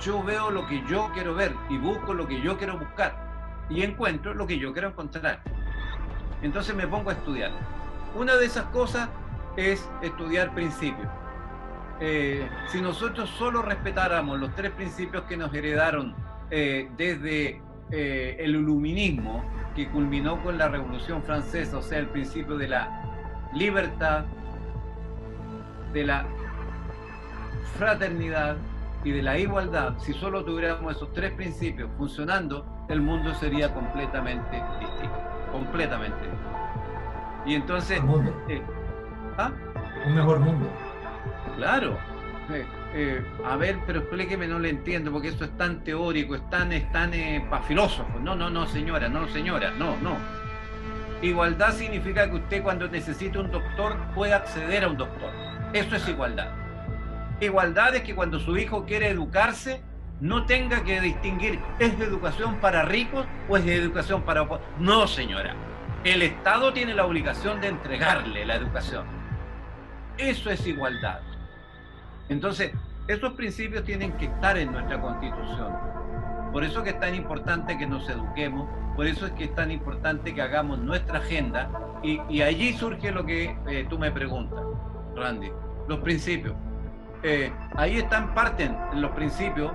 [0.00, 3.82] Yo veo lo que yo quiero ver y busco lo que yo quiero buscar y
[3.82, 5.40] encuentro lo que yo quiero encontrar.
[6.42, 7.52] Entonces me pongo a estudiar.
[8.16, 9.08] Una de esas cosas
[9.56, 11.08] es estudiar principios.
[12.00, 16.14] Eh, si nosotros solo respetáramos los tres principios que nos heredaron
[16.50, 19.44] eh, desde eh, el iluminismo,
[19.76, 24.24] que culminó con la Revolución Francesa, o sea, el principio de la libertad,
[25.92, 26.24] de la
[27.76, 28.56] fraternidad
[29.04, 34.62] y de la igualdad, si solo tuviéramos esos tres principios funcionando, el mundo sería completamente
[34.80, 35.18] distinto,
[35.50, 36.18] completamente
[37.46, 38.00] Y entonces,
[39.38, 39.50] ¿Ah?
[40.06, 40.68] Un mejor mundo.
[41.56, 41.96] Claro.
[42.50, 46.50] Eh, eh, a ver, pero explíqueme, no le entiendo, porque esto es tan teórico, es
[46.50, 48.20] tan, es tan eh, para filósofos.
[48.20, 50.16] No, no, no, señora, no, señora, no, no.
[51.22, 55.51] Igualdad significa que usted cuando necesita un doctor puede acceder a un doctor.
[55.72, 56.50] Eso es igualdad.
[57.40, 59.82] Igualdad es que cuando su hijo quiere educarse,
[60.20, 64.46] no tenga que distinguir, ¿es de educación para ricos o es de educación para...
[64.78, 65.56] No, señora.
[66.04, 69.22] El Estado tiene la obligación de entregarle la educación
[70.18, 71.20] eso es igualdad.
[72.28, 72.72] Entonces,
[73.08, 75.72] esos principios tienen que estar en nuestra constitución.
[76.52, 79.70] Por eso que es tan importante que nos eduquemos, por eso es que es tan
[79.70, 81.70] importante que hagamos nuestra agenda
[82.02, 84.60] y, allí surge lo que eh, tú me preguntas,
[85.16, 85.50] Randy,
[85.88, 86.54] los principios.
[87.22, 89.72] Eh, ahí están, parten los principios.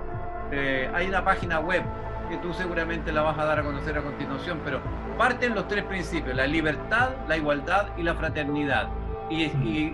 [0.52, 1.84] Eh, hay una página web
[2.30, 4.82] que tú seguramente la vas a dar a conocer a continuación, pero
[5.18, 8.90] parten los tres principios, la libertad, la igualdad y la fraternidad
[9.30, 9.46] y,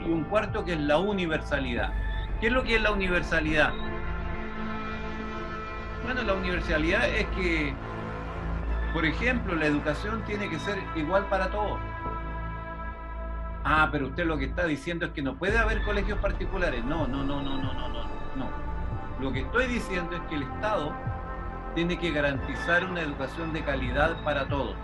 [0.06, 1.92] un cuarto que es la universalidad.
[2.40, 3.72] ¿Qué es lo que es la universalidad?
[6.04, 7.74] Bueno, la universalidad es que,
[8.94, 11.80] por ejemplo, la educación tiene que ser igual para todos.
[13.64, 16.84] Ah, pero usted lo que está diciendo es que no puede haber colegios particulares.
[16.84, 18.04] No, no, no, no, no, no, no.
[18.36, 18.50] no.
[19.22, 20.94] Lo que estoy diciendo es que el Estado
[21.76, 24.76] tiene que garantizar una educación de calidad para todos.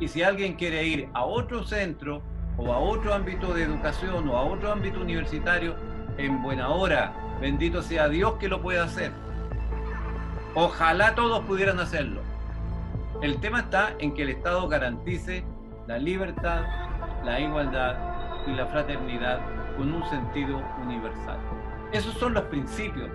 [0.00, 2.22] Y si alguien quiere ir a otro centro
[2.56, 5.74] o a otro ámbito de educación o a otro ámbito universitario,
[6.18, 9.12] en buena hora, bendito sea Dios que lo pueda hacer.
[10.54, 12.20] Ojalá todos pudieran hacerlo.
[13.22, 15.44] El tema está en que el Estado garantice
[15.86, 16.64] la libertad,
[17.28, 17.94] la igualdad
[18.46, 19.40] y la fraternidad
[19.76, 21.38] con un sentido universal.
[21.92, 23.10] Esos son los principios.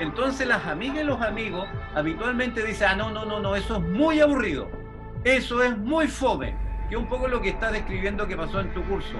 [0.00, 3.82] Entonces las amigas y los amigos habitualmente dicen, ah, no, no, no, no, eso es
[3.82, 4.68] muy aburrido,
[5.24, 6.54] eso es muy fome,
[6.90, 9.16] que un poco lo que está describiendo que pasó en tu curso.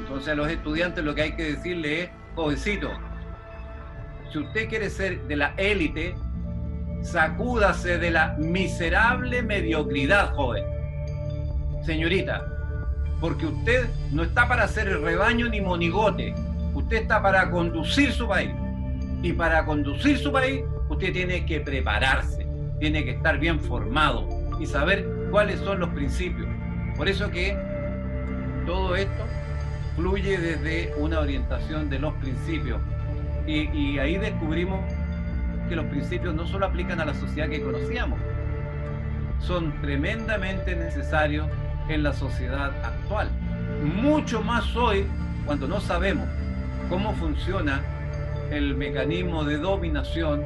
[0.00, 2.90] Entonces a los estudiantes lo que hay que decirle es, jovencito,
[4.30, 6.14] si usted quiere ser de la élite,
[7.02, 10.64] sacúdase de la miserable mediocridad, joven.
[11.82, 12.53] Señorita,
[13.24, 16.34] porque usted no está para ser el rebaño ni monigote,
[16.74, 18.50] usted está para conducir su país.
[19.22, 20.60] Y para conducir su país,
[20.90, 22.46] usted tiene que prepararse,
[22.80, 24.28] tiene que estar bien formado
[24.60, 26.46] y saber cuáles son los principios.
[26.98, 27.56] Por eso que
[28.66, 29.24] todo esto
[29.96, 32.78] fluye desde una orientación de los principios.
[33.46, 34.84] Y, y ahí descubrimos
[35.70, 38.18] que los principios no solo aplican a la sociedad que conocíamos,
[39.38, 41.48] son tremendamente necesarios
[41.88, 43.28] en la sociedad actual.
[43.82, 45.06] Mucho más hoy
[45.46, 46.28] cuando no sabemos
[46.88, 47.82] cómo funciona
[48.50, 50.42] el mecanismo de dominación,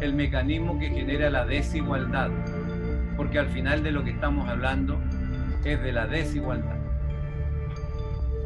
[0.00, 2.30] el mecanismo que genera la desigualdad.
[3.16, 4.98] Porque al final de lo que estamos hablando
[5.64, 6.76] es de la desigualdad.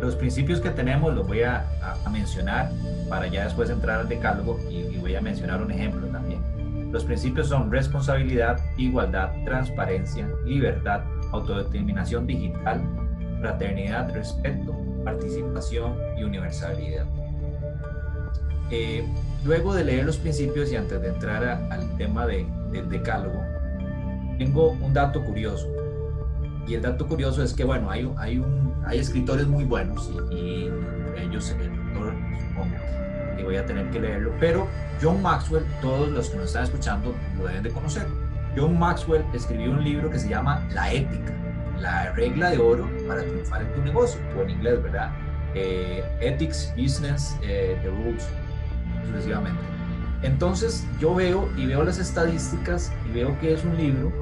[0.01, 1.65] Los principios que tenemos los voy a,
[2.11, 2.71] mencionar
[3.09, 6.41] para ya después entrar al decálogo y voy a mencionar un ejemplo también.
[6.93, 11.01] Los principios son responsabilidad, igualdad, transparencia, libertad,
[11.33, 12.83] autodeterminación digital,
[13.41, 17.07] fraternidad, respeto, participación y universalidad.
[18.71, 19.05] Eh,
[19.45, 23.43] luego de leer los principios y antes de entrar al tema de, del decálogo,
[24.39, 25.69] tengo un dato curioso.
[26.67, 30.71] Y el dato curioso es que, bueno, hay, hay, escritores muy buenos y,
[31.21, 32.15] ellos, el doctor,
[32.49, 32.77] supongo
[33.37, 34.67] que voy a tener que leerlo, pero
[35.03, 38.07] John Maxwell, todos los que nos están escuchando lo deben de conocer.
[38.57, 41.33] John Maxwell escribió un libro que se llama La ética,
[41.79, 45.11] la regla de oro para triunfar en tu negocio, o en inglés, ¿verdad?
[45.55, 48.27] Eh, ethics, Business, eh, The Rules,
[49.07, 49.61] sucesivamente.
[50.23, 54.13] Entonces yo veo y veo las estadísticas y veo que es un libro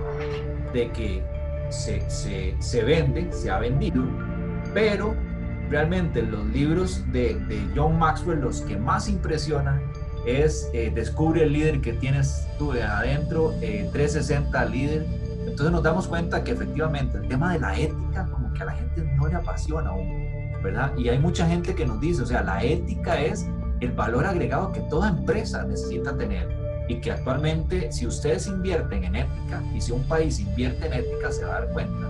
[0.73, 1.23] de que
[1.69, 4.03] se, se, se vende, se ha vendido,
[4.73, 5.15] pero
[5.69, 9.81] realmente los libros de, de John Maxwell, los que más impresionan
[10.27, 15.07] es eh, Descubre el líder que tienes tú de adentro, 360 líder.
[15.47, 18.73] Entonces nos damos cuenta que efectivamente el tema de la ética como que a la
[18.73, 20.93] gente no le apasiona aún, ¿verdad?
[20.97, 23.47] Y hay mucha gente que nos dice, o sea, la ética es
[23.81, 26.49] el valor agregado que toda empresa necesita tener
[26.89, 31.31] y que actualmente si ustedes invierten en ética y si un país invierte en ética
[31.31, 32.09] se va a dar cuenta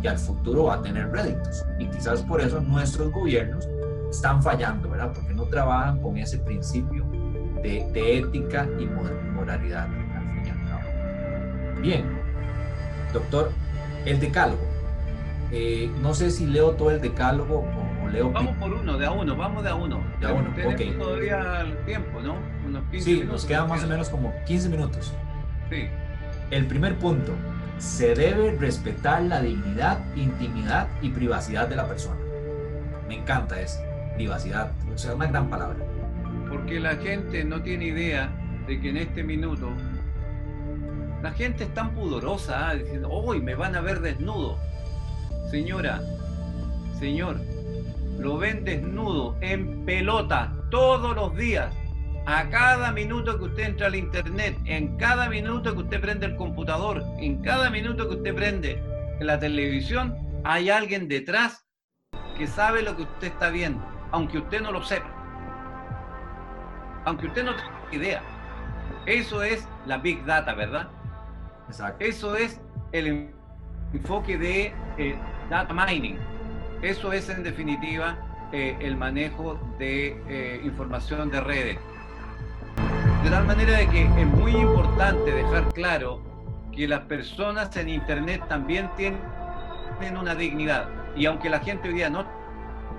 [0.00, 3.68] que al futuro va a tener réditos y quizás por eso nuestros gobiernos
[4.10, 5.12] están fallando, ¿verdad?
[5.14, 7.09] Porque no trabajan con ese principio
[7.62, 11.80] de, ética y moralidad al fin y al cabo.
[11.80, 12.04] Bien,
[13.12, 13.52] doctor,
[14.04, 14.62] el decálogo.
[15.52, 17.64] Eh, no sé si leo todo el decálogo
[18.04, 18.30] o, leo...
[18.30, 20.00] Vamos por uno, de a uno, vamos de a uno.
[20.20, 22.36] De a uno, Tenemos todavía el tiempo, ¿no?
[22.66, 25.12] Unos 15 sí, nos quedan más o menos como 15 minutos.
[25.70, 25.88] Sí.
[26.50, 27.32] El primer punto,
[27.78, 32.20] se debe respetar la dignidad, intimidad y privacidad de la persona.
[33.08, 33.80] Me encanta eso,
[34.14, 35.76] privacidad, o sea, una gran palabra
[36.70, 38.30] porque la gente no tiene idea
[38.68, 39.72] de que en este minuto
[41.20, 42.74] la gente es tan pudorosa, ¿ah?
[42.76, 44.56] diciendo, hoy me van a ver desnudo.
[45.50, 46.00] Señora,
[46.96, 47.40] señor,
[48.20, 51.74] lo ven desnudo, en pelota, todos los días.
[52.26, 56.36] A cada minuto que usted entra al internet, en cada minuto que usted prende el
[56.36, 58.80] computador, en cada minuto que usted prende
[59.18, 61.66] la televisión, hay alguien detrás
[62.38, 65.19] que sabe lo que usted está viendo, aunque usted no lo sepa
[67.04, 68.22] aunque usted no tenga idea.
[69.06, 70.88] Eso es la Big Data, ¿verdad?
[71.68, 72.04] Exacto.
[72.04, 72.60] Eso es
[72.92, 73.30] el
[73.92, 75.16] enfoque de eh,
[75.48, 76.18] data mining.
[76.82, 78.16] Eso es en definitiva
[78.52, 81.78] eh, el manejo de eh, información de redes.
[83.22, 86.22] De tal manera de que es muy importante dejar claro
[86.72, 90.88] que las personas en Internet también tienen una dignidad.
[91.16, 92.24] Y aunque la gente hoy día no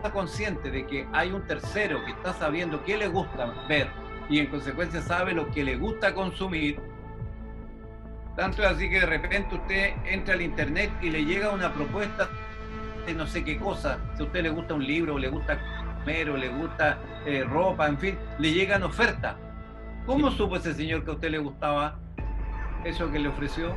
[0.10, 3.88] consciente de que hay un tercero que está sabiendo qué le gusta ver
[4.30, 6.80] y en consecuencia sabe lo que le gusta consumir,
[8.36, 12.30] tanto es así que de repente usted entra al internet y le llega una propuesta
[13.06, 15.60] de no sé qué cosa, si a usted le gusta un libro, o le gusta
[16.00, 19.36] comer, o le gusta eh, ropa, en fin, le llegan ofertas.
[20.06, 22.00] ¿Cómo supo ese señor que a usted le gustaba
[22.86, 23.76] eso que le ofreció?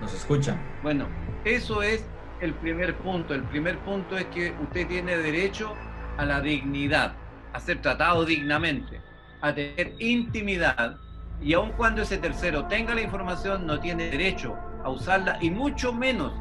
[0.00, 0.58] Nos escuchan.
[0.82, 1.06] Bueno,
[1.44, 2.06] eso es
[2.40, 3.34] el primer punto.
[3.34, 5.74] El primer punto es que usted tiene derecho
[6.16, 7.12] a la dignidad,
[7.52, 9.00] a ser tratado dignamente,
[9.40, 10.96] a tener intimidad
[11.40, 15.92] y aun cuando ese tercero tenga la información no tiene derecho a usarla y mucho
[15.92, 16.32] menos,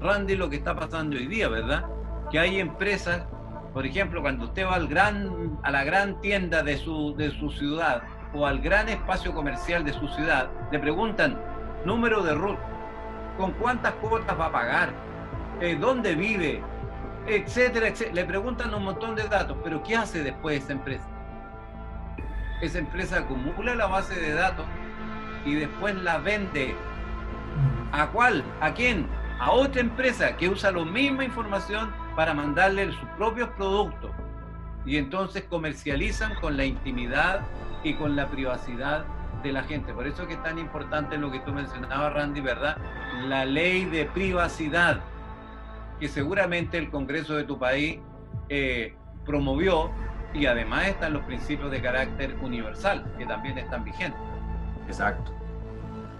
[0.00, 1.84] Randy, lo que está pasando hoy día, ¿verdad?
[2.30, 3.26] Que hay empresas,
[3.74, 7.50] por ejemplo, cuando usted va al gran, a la gran tienda de su, de su
[7.50, 8.02] ciudad
[8.32, 11.38] o al gran espacio comercial de su ciudad, le preguntan
[11.84, 12.58] número de RUT,
[13.36, 14.90] con cuántas cuotas va a pagar,
[15.60, 16.62] eh, dónde vive,
[17.26, 18.14] etcétera, etcétera.
[18.14, 21.06] Le preguntan un montón de datos, pero ¿qué hace después esa empresa?
[22.60, 24.66] Esa empresa acumula la base de datos
[25.44, 26.74] y después la vende.
[27.92, 28.44] ¿A cuál?
[28.60, 29.06] ¿A quién?
[29.38, 34.10] A otra empresa que usa la misma información para mandarle sus propios productos.
[34.84, 37.40] Y entonces comercializan con la intimidad
[37.82, 39.04] y con la privacidad
[39.42, 39.92] de la gente.
[39.92, 42.78] Por eso es que es tan importante lo que tú mencionabas, Randy, ¿verdad?
[43.26, 45.00] La ley de privacidad
[46.00, 48.00] que seguramente el Congreso de tu país
[48.48, 48.94] eh,
[49.24, 49.90] promovió
[50.34, 54.20] y además están los principios de carácter universal que también están vigentes.
[54.86, 55.32] Exacto.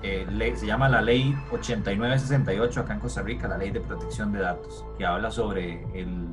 [0.02, 4.40] Eh, se llama la ley 8968 acá en Costa Rica, la ley de protección de
[4.40, 6.26] datos, que habla sobre el,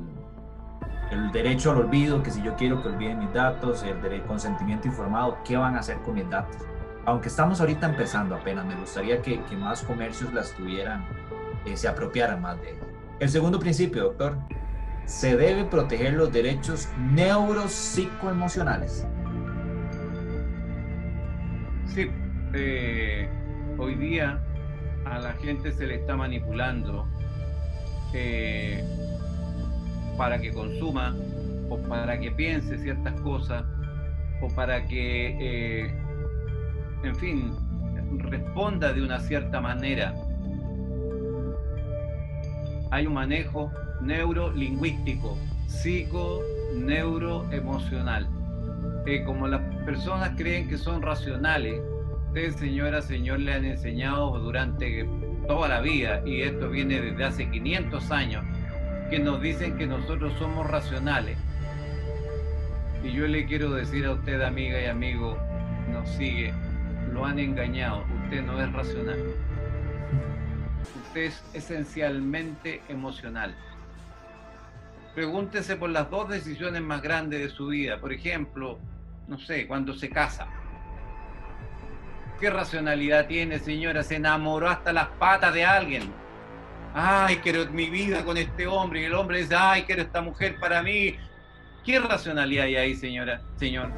[1.10, 4.88] el derecho al olvido, que si yo quiero que olviden mis datos, el derecho consentimiento
[4.88, 6.56] informado, qué van a hacer con mis datos.
[7.06, 11.04] Aunque estamos ahorita empezando apenas, me gustaría que, que más comercios las tuvieran,
[11.66, 12.93] eh, se apropiaran más de ello.
[13.20, 14.38] El segundo principio, doctor,
[15.06, 19.06] se debe proteger los derechos neuropsicoemocionales.
[21.86, 22.10] Sí,
[22.54, 23.28] eh,
[23.78, 24.42] hoy día
[25.04, 27.06] a la gente se le está manipulando
[28.12, 28.82] eh,
[30.16, 31.14] para que consuma
[31.68, 33.64] o para que piense ciertas cosas
[34.40, 35.94] o para que, eh,
[37.04, 37.52] en fin,
[38.18, 40.14] responda de una cierta manera.
[42.94, 43.72] Hay un manejo
[44.02, 45.36] neurolingüístico,
[45.66, 46.40] psico,
[46.76, 48.28] neuroemocional.
[49.04, 51.80] Eh, como las personas creen que son racionales,
[52.28, 55.08] ustedes, señora, señor, le han enseñado durante
[55.48, 58.44] toda la vida, y esto viene desde hace 500 años,
[59.10, 61.36] que nos dicen que nosotros somos racionales.
[63.02, 65.36] Y yo le quiero decir a usted, amiga y amigo,
[65.90, 66.54] nos sigue,
[67.12, 69.18] lo han engañado, usted no es racional.
[70.94, 73.54] Usted es esencialmente emocional.
[75.14, 78.00] Pregúntese por las dos decisiones más grandes de su vida.
[78.00, 78.78] Por ejemplo,
[79.28, 80.48] no sé, cuando se casa.
[82.40, 84.02] ¿Qué racionalidad tiene, señora?
[84.02, 86.12] Se enamoró hasta las patas de alguien.
[86.92, 89.02] Ay, quiero mi vida con este hombre.
[89.02, 91.16] Y el hombre dice, ay, quiero esta mujer para mí.
[91.84, 93.40] ¿Qué racionalidad hay ahí, señora?
[93.56, 93.92] Señor.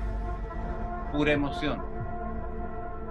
[1.12, 1.82] Pura emoción.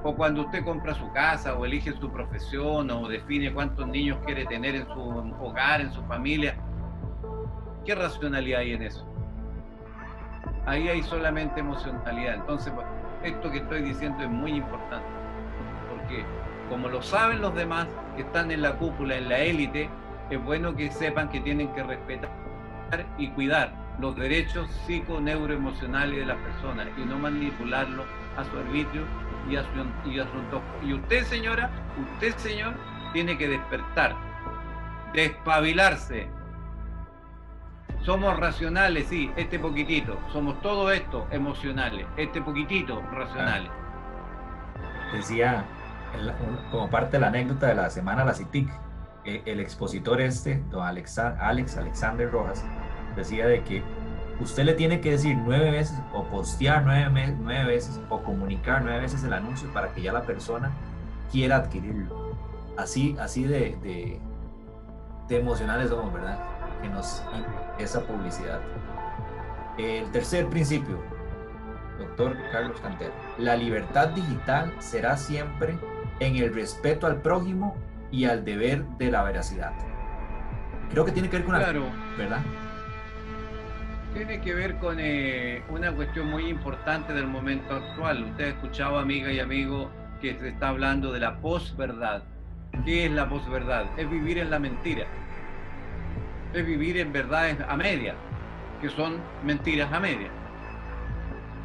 [0.08, 4.46] O cuando usted compra su casa o elige su profesión o define cuántos niños quiere
[4.46, 5.02] tener en su
[5.42, 6.56] hogar, en su familia
[7.86, 9.06] ¿Qué racionalidad hay en eso?
[10.66, 12.36] Ahí hay solamente emocionalidad.
[12.36, 12.74] Entonces,
[13.24, 15.08] esto que estoy diciendo es muy importante,
[15.90, 16.24] porque
[16.68, 19.88] como lo saben los demás que están en la cúpula, en la élite,
[20.32, 22.32] es bueno que sepan que tienen que respetar
[23.20, 29.04] y cuidar los derechos psico-neuroemocionales de las personas y no manipularlos a su arbitrio
[29.50, 30.62] y a su, y.
[30.84, 31.70] Y usted, señora,
[32.14, 32.76] usted, señor,
[33.14, 34.16] tiene que despertar,
[35.14, 36.30] despabilarse,
[38.06, 40.20] somos racionales, sí, este poquitito.
[40.32, 43.72] Somos todo esto emocionales, este poquitito racionales.
[45.12, 45.66] Decía,
[46.70, 48.70] como parte de la anécdota de la semana la CITIC,
[49.24, 52.64] el expositor este, don Alex Alexander Rojas,
[53.16, 53.82] decía de que
[54.40, 59.02] usted le tiene que decir nueve veces o postear nueve, nueve veces o comunicar nueve
[59.02, 60.72] veces el anuncio para que ya la persona
[61.32, 62.36] quiera adquirirlo.
[62.78, 64.20] Así, así de, de,
[65.30, 66.38] de emocionales somos, ¿verdad?
[66.82, 67.24] que nos
[67.80, 68.60] esa publicidad.
[69.78, 71.00] El tercer principio,
[72.00, 75.78] doctor Carlos Cantero, la libertad digital será siempre
[76.20, 77.76] en el respeto al prójimo
[78.12, 79.74] y al deber de la veracidad.
[80.92, 81.86] Creo que tiene que ver con claro.
[82.18, 82.42] ¿verdad?
[84.16, 88.24] Tiene que ver con eh, una cuestión muy importante del momento actual.
[88.24, 92.24] Usted ha escuchado, amiga y amigo, que se está hablando de la posverdad.
[92.84, 93.86] ¿Qué es la posverdad?
[93.98, 95.06] Es vivir en la mentira
[96.56, 98.16] es vivir en verdades a media,
[98.82, 100.30] que son mentiras a media.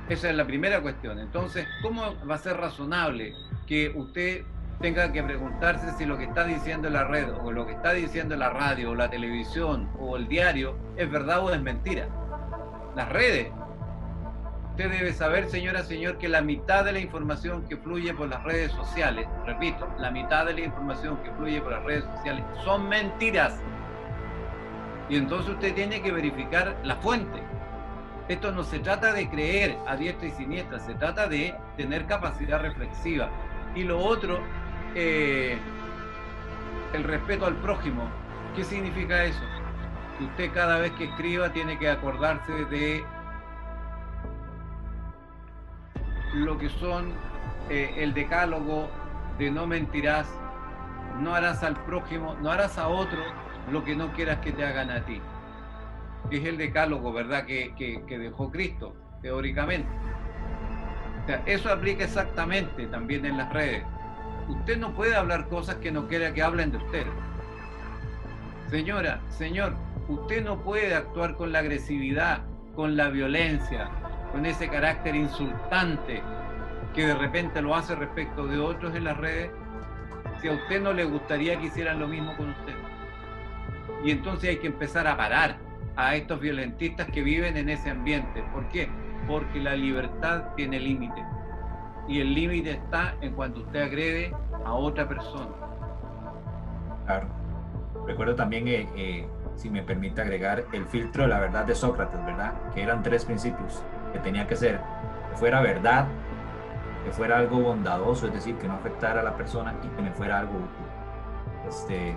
[0.09, 1.20] Esa es la primera cuestión.
[1.20, 3.34] Entonces, ¿cómo va a ser razonable
[3.66, 4.44] que usted
[4.80, 8.34] tenga que preguntarse si lo que está diciendo la red o lo que está diciendo
[8.34, 12.09] la radio o la televisión o el diario es verdad o es mentira?
[12.95, 13.49] Las redes
[14.80, 18.43] Usted debe saber, señora, señor, que la mitad de la información que fluye por las
[18.45, 22.88] redes sociales, repito, la mitad de la información que fluye por las redes sociales son
[22.88, 23.61] mentiras.
[25.11, 27.43] Y entonces usted tiene que verificar la fuente.
[28.28, 32.61] Esto no se trata de creer a diestra y siniestra, se trata de tener capacidad
[32.62, 33.28] reflexiva.
[33.74, 34.41] Y lo otro,
[34.95, 35.59] eh,
[36.95, 38.09] el respeto al prójimo.
[38.57, 39.60] ¿Qué significa eso?
[40.21, 43.03] Que usted cada vez que escriba tiene que acordarse de
[46.35, 47.14] lo que son
[47.71, 48.91] eh, el decálogo
[49.39, 50.29] de no mentirás,
[51.21, 53.18] no harás al prójimo, no harás a otro
[53.73, 55.23] lo que no quieras que te hagan a ti.
[56.31, 59.89] Es el decálogo, ¿verdad?, que, que, dejó Cristo, teóricamente.
[61.47, 63.85] eso aplica exactamente también en las redes.
[64.49, 67.07] Usted no puede hablar cosas que no quiera que hablen de usted.
[68.68, 69.75] Señora, señor,
[70.11, 72.43] usted no puede actuar con la agresividad,
[72.75, 73.89] con la violencia,
[74.33, 76.23] con ese carácter insultante
[76.95, 79.51] que de repente lo hace respecto de otros en las redes,
[80.41, 82.75] si a usted no le gustaría que hicieran lo mismo con usted.
[84.05, 85.59] Y entonces hay que empezar a parar
[85.95, 88.43] a estos violentistas que viven en ese ambiente.
[88.53, 88.89] ¿Por qué?
[89.29, 91.23] Porque la libertad tiene límite.
[92.09, 94.35] Y el límite está en cuando usted agrede
[94.65, 95.51] a otra persona.
[97.07, 97.29] Claro.
[98.07, 99.29] Recuerdo también, eh, eh,
[99.61, 102.55] si me permite agregar, el filtro de la verdad de Sócrates, ¿verdad?
[102.75, 104.81] Que eran tres principios que tenía que ser,
[105.31, 106.07] que fuera verdad,
[107.05, 110.13] que fuera algo bondadoso, es decir, que no afectara a la persona y que me
[110.13, 111.69] fuera algo útil.
[111.69, 112.17] Este,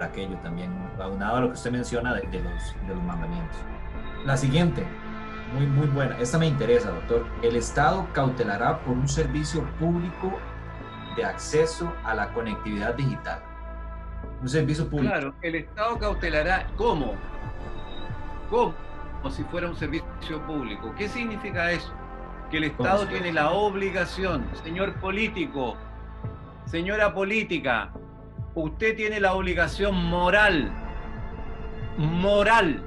[0.00, 0.70] aquello también,
[1.00, 3.56] aunado a lo que usted menciona de, los, de los mandamientos.
[4.24, 4.86] La siguiente,
[5.52, 7.26] muy, muy buena, esta me interesa, doctor.
[7.42, 10.32] El Estado cautelará por un servicio público
[11.16, 13.42] de acceso a la conectividad digital.
[14.44, 15.10] Un servicio público.
[15.10, 17.14] Claro, el Estado cautelará, ¿cómo?
[18.50, 18.74] ¿Cómo?
[19.22, 20.94] Como si fuera un servicio público.
[20.98, 21.90] ¿Qué significa eso?
[22.50, 25.78] Que el Estado tiene la obligación, señor político,
[26.66, 27.90] señora política,
[28.54, 30.70] usted tiene la obligación moral,
[31.96, 32.82] moral,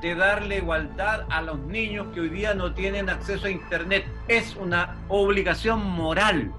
[0.00, 4.06] de darle igualdad a los niños que hoy día no tienen acceso a Internet.
[4.28, 6.54] Es una obligación moral.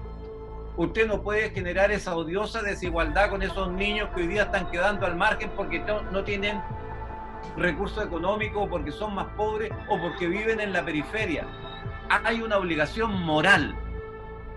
[0.80, 5.04] Usted no puede generar esa odiosa desigualdad con esos niños que hoy día están quedando
[5.04, 5.78] al margen porque
[6.10, 6.58] no tienen
[7.58, 11.46] recursos económicos, porque son más pobres o porque viven en la periferia.
[12.08, 13.76] Hay una obligación moral,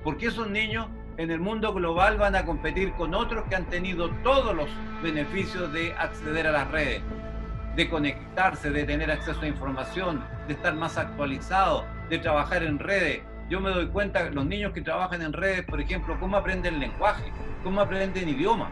[0.06, 4.10] porque esos niños en el mundo global van a competir con otros que han tenido
[4.24, 4.70] todos los
[5.02, 7.02] beneficios de acceder a las redes,
[7.76, 13.24] de conectarse, de tener acceso a información, de estar más actualizados, de trabajar en redes.
[13.50, 17.32] Yo me doy cuenta, los niños que trabajan en redes, por ejemplo, cómo aprenden lenguaje,
[17.64, 18.72] cómo aprenden idioma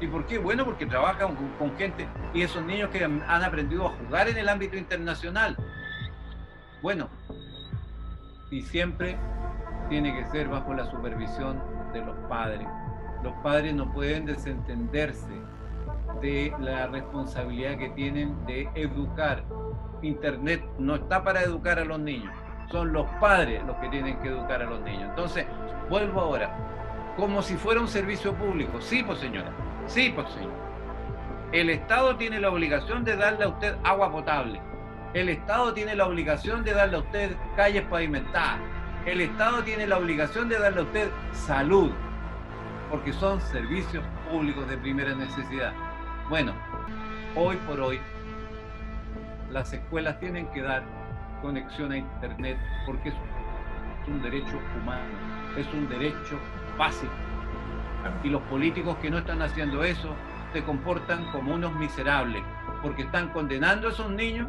[0.00, 0.38] ¿Y por qué?
[0.38, 4.48] Bueno, porque trabajan con, gente y esos niños que han, aprendido a jugar en el
[4.48, 5.56] ámbito internacional.
[6.82, 7.08] Bueno,
[8.50, 9.16] y siempre
[9.88, 12.66] tiene que ser bajo la supervisión de los padres.
[13.22, 15.32] Los padres no pueden desentenderse
[16.20, 19.44] de la responsabilidad que tienen de educar.
[20.02, 22.34] Internet no está para educar a los niños,
[22.74, 25.04] son los padres los que tienen que educar a los niños.
[25.10, 25.46] Entonces,
[25.88, 26.50] vuelvo ahora,
[27.16, 28.80] como si fuera un servicio público.
[28.80, 29.52] Sí, pues señora,
[29.86, 30.40] Sí, pues sí.
[31.52, 34.60] El Estado tiene la obligación de darle a usted agua potable.
[35.12, 38.58] El Estado tiene la obligación de darle a usted calles pavimentadas.
[39.06, 41.92] El Estado tiene la obligación de darle a usted salud,
[42.90, 45.72] porque son servicios públicos de primera necesidad.
[46.28, 46.52] Bueno,
[47.36, 48.00] hoy por hoy,
[49.52, 51.03] las escuelas tienen que dar
[51.44, 53.14] conexión a Internet porque es
[54.08, 55.12] un derecho humano,
[55.58, 56.38] es un derecho
[56.78, 57.12] básico
[58.22, 60.14] y los políticos que no están haciendo eso
[60.52, 62.42] se comportan como unos miserables,
[62.82, 64.48] porque están condenando a esos niños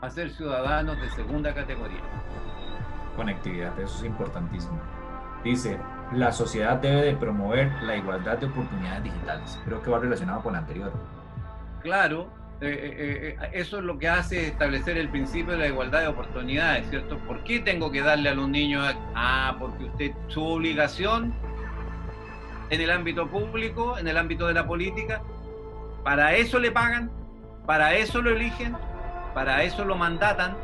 [0.00, 2.00] a ser ciudadanos de segunda categoría.
[3.16, 4.78] Conectividad, eso es importantísimo.
[5.42, 5.80] Dice,
[6.12, 9.60] la sociedad debe de promover la igualdad de oportunidades digitales.
[9.64, 10.92] Creo que va relacionado con la anterior.
[11.82, 12.28] Claro,
[12.60, 16.08] eh, eh, eh, eso es lo que hace establecer el principio de la igualdad de
[16.08, 17.18] oportunidades, ¿cierto?
[17.18, 18.96] ¿Por qué tengo que darle a los niños?
[19.14, 21.32] Ah, porque usted, su obligación
[22.70, 25.22] en el ámbito público, en el ámbito de la política.
[26.02, 27.10] Para eso le pagan,
[27.64, 28.76] para eso lo eligen,
[29.34, 30.56] para eso lo mandatan,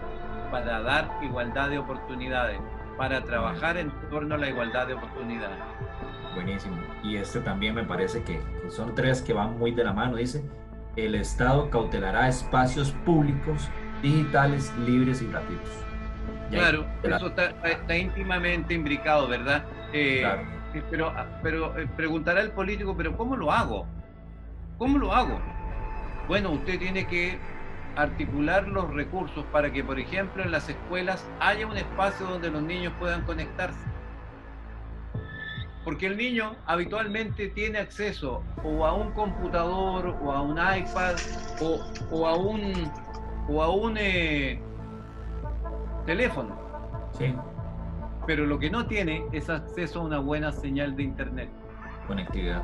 [0.51, 2.59] para dar igualdad de oportunidades,
[2.97, 5.59] para trabajar en torno a la igualdad de oportunidades.
[6.35, 6.77] Buenísimo.
[7.05, 10.17] Y este también me parece que, son tres que van muy de la mano.
[10.17, 10.45] Dice,
[10.97, 13.69] el Estado cautelará espacios públicos,
[14.03, 15.71] digitales, libres y gratuitos.
[16.51, 19.65] claro, eso está, íntimamente imbricado, ¿verdad?
[19.93, 23.87] Eh, claro pero, ah, pero eh, preguntará el político, pero ¿cómo lo hago?
[24.79, 25.41] ¿Cómo lo hago?
[26.29, 27.39] Bueno, usted tiene que
[27.97, 32.63] articular los recursos para que, por ejemplo, en las escuelas haya un espacio donde los
[32.63, 33.79] niños puedan conectarse.
[35.85, 41.17] Porque el niño habitualmente tiene acceso o a un computador o a un iPad
[42.11, 42.91] o, a un,
[43.49, 44.59] o a un eh,
[46.07, 46.59] teléfono.
[47.13, 47.35] Sí.
[48.27, 51.51] Pero lo que no tiene es acceso a una buena señal de internet.
[52.07, 52.63] Conectividad.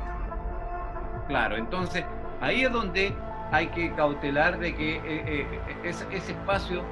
[1.27, 2.03] Claro, entonces
[2.41, 3.13] ahí es donde
[3.51, 5.45] hay que cautelar de que eh, eh,
[5.83, 6.83] ese, espacio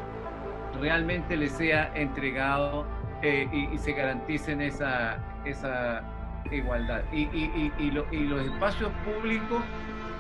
[0.80, 2.86] realmente le sea entregado
[3.24, 6.04] y, se garanticen esa, esa
[6.52, 7.04] igualdad.
[7.12, 9.62] Y, y, los espacios públicos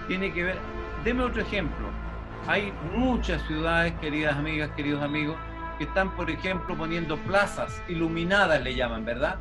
[0.08, 0.58] tiene que ver,
[1.04, 1.88] deme otro ejemplo.
[2.48, 5.36] Hay muchas ciudades, queridas amigas, queridos amigos,
[5.78, 9.38] que están, por ejemplo, poniendo plazas iluminadas, le llaman, ¿verdad?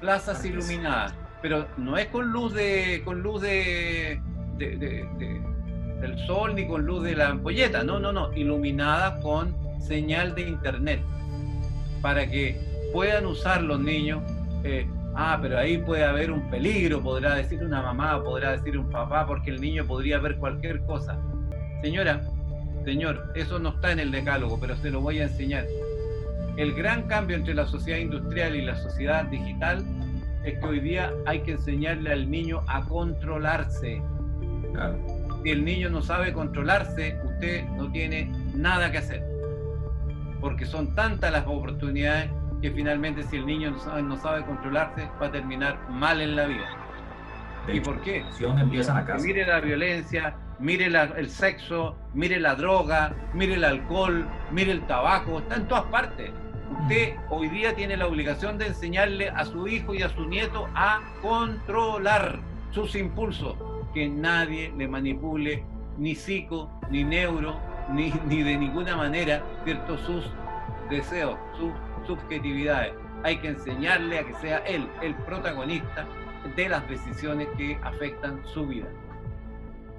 [0.00, 4.20] Plazas iluminadas, pero no es con luz de, con luz de,
[4.56, 10.42] del sol ni con luz de la ampolleta, no, no, no, iluminadas con señal de
[10.42, 11.02] internet,
[12.00, 12.60] para que
[12.92, 14.22] puedan usar los niños
[14.64, 18.88] eh, Ah, pero ahí puede haber un peligro, podrá decir una mamá, podrá decir un
[18.90, 21.18] papá, porque el niño podría ver cualquier cosa.
[21.82, 22.22] Señora,
[22.84, 25.66] señor, eso no está en el decálogo, pero se lo voy a enseñar.
[26.56, 29.84] El gran cambio entre la sociedad industrial y la sociedad digital
[30.44, 34.02] es que hoy día hay que enseñarle al niño a controlarse.
[35.42, 39.22] Si el niño no sabe controlarse, usted no tiene nada que hacer.
[40.40, 42.30] Porque son tantas las oportunidades
[42.60, 46.68] que finalmente si el niño no sabe, controlarse va a terminar mal en la vida.
[47.72, 48.24] ¿Y por qué?
[48.40, 49.24] Empiezan a casa.
[49.24, 55.38] Mire la violencia, mire el sexo, mire la droga, mire el alcohol, mire el tabaco,
[55.38, 56.30] está en todas partes.
[56.82, 57.32] Usted mm.
[57.32, 61.00] hoy día tiene la obligación de enseñarle a su hijo y a su nieto a
[61.22, 62.40] controlar
[62.70, 63.56] sus impulsos,
[63.94, 65.64] que nadie le manipule
[65.98, 67.58] ni psico, ni neuro,
[67.90, 69.98] ni, ni de ninguna manera, ¿cierto?
[69.98, 70.24] Sus
[70.88, 71.72] deseos, sus
[72.10, 72.92] subjetividades.
[73.22, 76.06] Hay que enseñarle a que sea él el protagonista
[76.56, 78.88] de las decisiones que afectan su vida.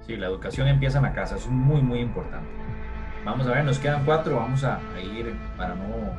[0.06, 2.48] Sí, la educación empieza en la casa, es muy, muy importante.
[3.24, 6.18] Vamos a ver, nos quedan cuatro, vamos a, ir para no,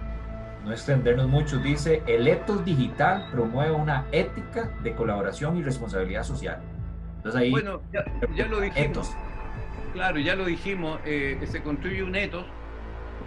[0.63, 1.57] no extendernos mucho.
[1.57, 6.59] Dice, el etos digital promueve una ética de colaboración y responsabilidad social.
[7.17, 7.51] Entonces ahí...
[7.51, 7.81] Bueno,
[8.35, 9.13] ya, lo dijimos.
[9.91, 12.45] Claro, ya lo dijimos, eh, se construye un etos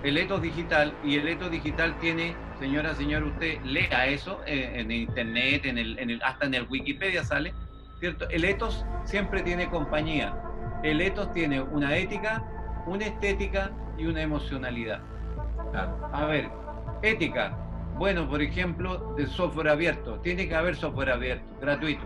[0.03, 4.91] el etos digital y el etos digital tiene, señora, señor, usted lea eso eh, en,
[4.91, 7.55] internet, en el, hasta en el Wikipedia sale,
[7.99, 8.29] ¿cierto?
[8.29, 10.35] El etos siempre tiene compañía.
[10.83, 12.45] El etos tiene una ética,
[12.87, 15.01] una estética y una emocionalidad.
[16.13, 16.51] A ver,
[17.03, 17.57] ética.
[17.97, 20.21] Bueno, por ejemplo, de software abierto.
[20.21, 22.05] Tiene que haber software abierto, gratuito.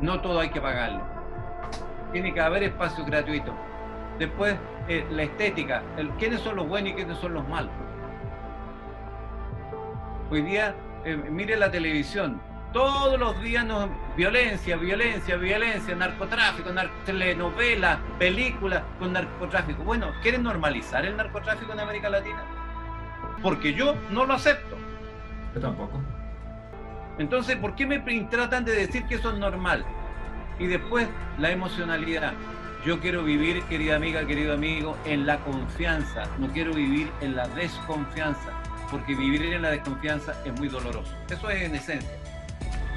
[0.00, 1.04] No todo hay que pagarlo.
[2.12, 3.54] Tiene que haber espacio gratuito
[4.18, 4.56] Después,
[4.88, 7.72] eh, la estética, el, quiénes son los buenos y quiénes son los malos.
[10.30, 12.40] Hoy día, eh, mire la televisión,
[12.72, 16.70] todos los días nos, violencia, violencia, violencia, narcotráfico,
[17.04, 19.82] telenovelas, películas con narcotráfico.
[19.82, 22.44] Bueno, ¿quieren normalizar el narcotráfico en América Latina?
[23.42, 24.76] Porque yo no lo acepto.
[25.54, 26.00] Yo tampoco.
[27.18, 27.98] Entonces, ¿por qué me
[28.30, 29.84] tratan de decir que eso es normal?
[30.58, 31.08] Y después,
[31.38, 32.34] la emocionalidad.
[32.86, 37.48] Yo quiero vivir, querida amiga, querido amigo, en la confianza, no quiero vivir en la
[37.48, 38.52] desconfianza,
[38.92, 41.12] porque vivir en la desconfianza es muy doloroso.
[41.28, 42.16] Eso es en esencia.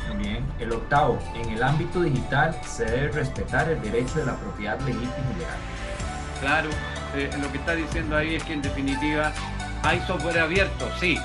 [0.08, 4.80] También el octavo, en el ámbito digital se debe respetar el derecho de la propiedad
[4.82, 5.58] legítima y legal.
[6.40, 6.70] Claro,
[7.16, 9.34] eh, lo que está diciendo ahí es que en definitiva
[9.82, 11.18] hay software abierto, sí.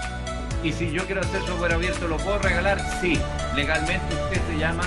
[0.62, 2.80] Y si yo quiero hacer software abierto, ¿lo puedo regalar?
[3.02, 3.20] Sí.
[3.54, 4.84] Legalmente usted se llama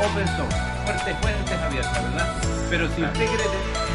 [0.00, 0.56] open source,
[0.96, 2.34] fuentes abiertas, ¿verdad?
[2.70, 3.87] Pero si usted quiere desarrollo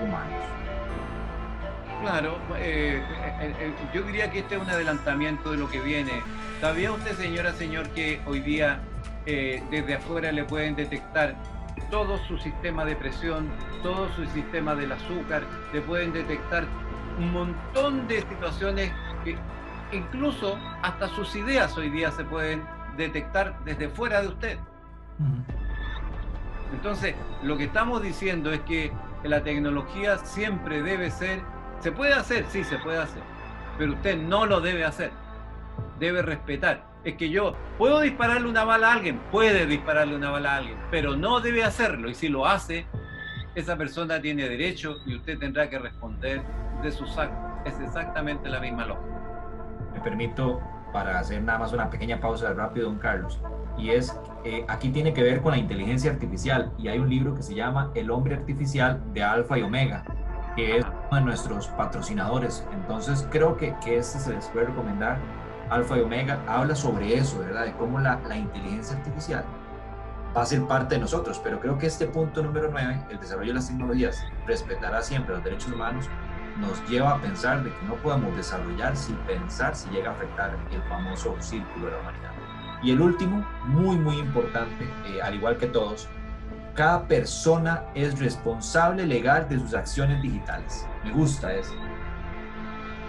[0.00, 0.44] humanos.
[2.00, 3.02] Claro, eh,
[3.40, 6.22] eh, eh, yo diría que este es un adelantamiento de lo que viene.
[6.60, 8.80] ¿Sabía usted, señora, señor, que hoy día
[9.26, 11.36] desde afuera le pueden detectar
[11.88, 13.48] todo su sistema de presión,
[13.80, 16.64] todo su sistema del azúcar, le pueden detectar
[17.16, 18.90] un montón de situaciones
[19.22, 19.36] que
[19.92, 22.64] incluso hasta sus ideas hoy día se pueden
[22.96, 24.58] detectar desde fuera de usted.
[26.72, 28.90] Entonces, lo que estamos diciendo es que
[29.28, 31.40] la tecnología siempre debe ser,
[31.80, 33.22] se puede hacer, sí, se puede hacer,
[33.78, 35.10] pero usted no lo debe hacer,
[35.98, 36.88] debe respetar.
[37.04, 40.78] Es que yo puedo dispararle una bala a alguien, puede dispararle una bala a alguien,
[40.90, 42.10] pero no debe hacerlo.
[42.10, 42.86] Y si lo hace,
[43.54, 46.42] esa persona tiene derecho y usted tendrá que responder
[46.82, 47.50] de sus actos.
[47.64, 49.20] Es exactamente la misma lógica.
[49.94, 50.60] Me permito,
[50.92, 53.40] para hacer nada más una pequeña pausa rápido, don Carlos,
[53.78, 57.34] y es, eh, aquí tiene que ver con la inteligencia artificial, y hay un libro
[57.34, 60.04] que se llama El hombre artificial de Alfa y Omega,
[60.56, 62.66] que es uno de nuestros patrocinadores.
[62.72, 65.18] Entonces creo que, que este se les puede recomendar.
[65.70, 67.66] Alfa y Omega habla sobre eso, ¿verdad?
[67.66, 69.44] De cómo la, la inteligencia artificial
[70.36, 73.48] va a ser parte de nosotros, pero creo que este punto número 9, el desarrollo
[73.48, 76.08] de las tecnologías, respetará siempre los derechos humanos,
[76.58, 80.56] nos lleva a pensar de que no podemos desarrollar sin pensar si llega a afectar
[80.70, 82.30] el famoso círculo de la humanidad.
[82.82, 86.08] Y el último, muy, muy importante, eh, al igual que todos,
[86.74, 90.86] cada persona es responsable legal de sus acciones digitales.
[91.04, 91.74] Me gusta eso.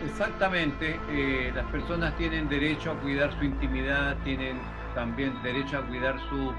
[0.05, 4.59] Exactamente, eh, las personas tienen derecho a cuidar su intimidad, tienen
[4.95, 6.53] también derecho a cuidar su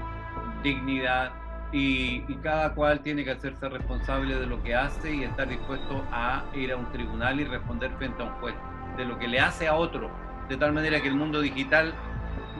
[0.63, 1.42] dignidad
[1.73, 6.43] y, cada cual tiene que hacerse responsable de lo que hace y estar dispuesto a
[6.53, 8.53] ir a un tribunal y responder frente a un juez
[8.95, 10.11] de lo que le hace a otro,
[10.49, 11.93] de tal manera que el mundo digital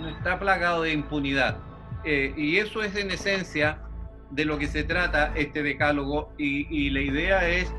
[0.02, 1.58] no está plagado de impunidad.
[2.04, 3.78] Eh, y eso es en esencia
[4.32, 7.72] de lo que se trata este decálogo y, la idea es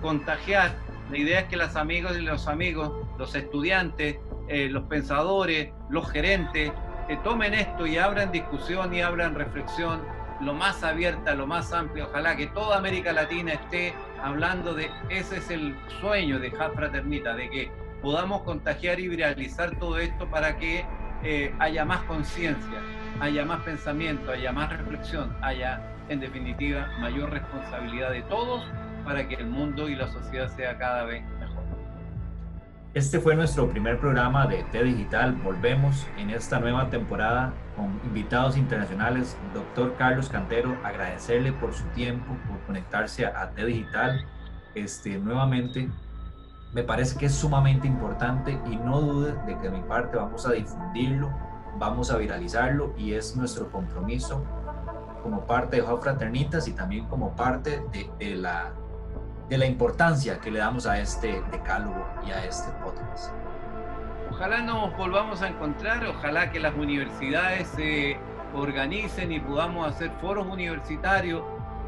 [0.00, 0.76] contagiar,
[1.10, 4.18] la idea es que los amigos y los amigos, los estudiantes,
[4.48, 6.70] eh, los pensadores, los gerentes,
[7.08, 10.00] eh, tomen esto y abran discusión y abran reflexión
[10.40, 12.04] lo más abierta, lo más amplia.
[12.06, 17.34] Ojalá que toda América Latina esté hablando de ese es el sueño de Hub Fraternita,
[17.34, 17.70] de que
[18.02, 20.84] podamos contagiar y viralizar todo esto para que
[21.22, 22.80] eh, haya más conciencia,
[23.20, 28.64] haya más pensamiento, haya más reflexión, haya en definitiva mayor responsabilidad de todos
[29.04, 31.22] para que el mundo y la sociedad sea cada vez
[32.96, 35.34] este fue nuestro primer programa de T Digital.
[35.44, 39.36] Volvemos en esta nueva temporada con invitados internacionales.
[39.52, 44.24] Doctor Carlos Cantero, agradecerle por su tiempo, por conectarse a, T Digital.
[44.74, 45.90] Este, nuevamente,
[46.72, 50.46] me parece que es sumamente importante y no dude de que de mi parte vamos
[50.46, 51.30] a difundirlo,
[51.78, 54.42] vamos a viralizarlo y es nuestro compromiso
[55.22, 58.72] como parte de Hub Fraternitas y también como parte de, de la
[59.48, 63.32] de la importancia que le damos a este decálogo y a este podcast.
[64.30, 68.18] Ojalá nos volvamos a encontrar, ojalá que las universidades se
[68.54, 71.42] organicen y podamos hacer foros universitarios.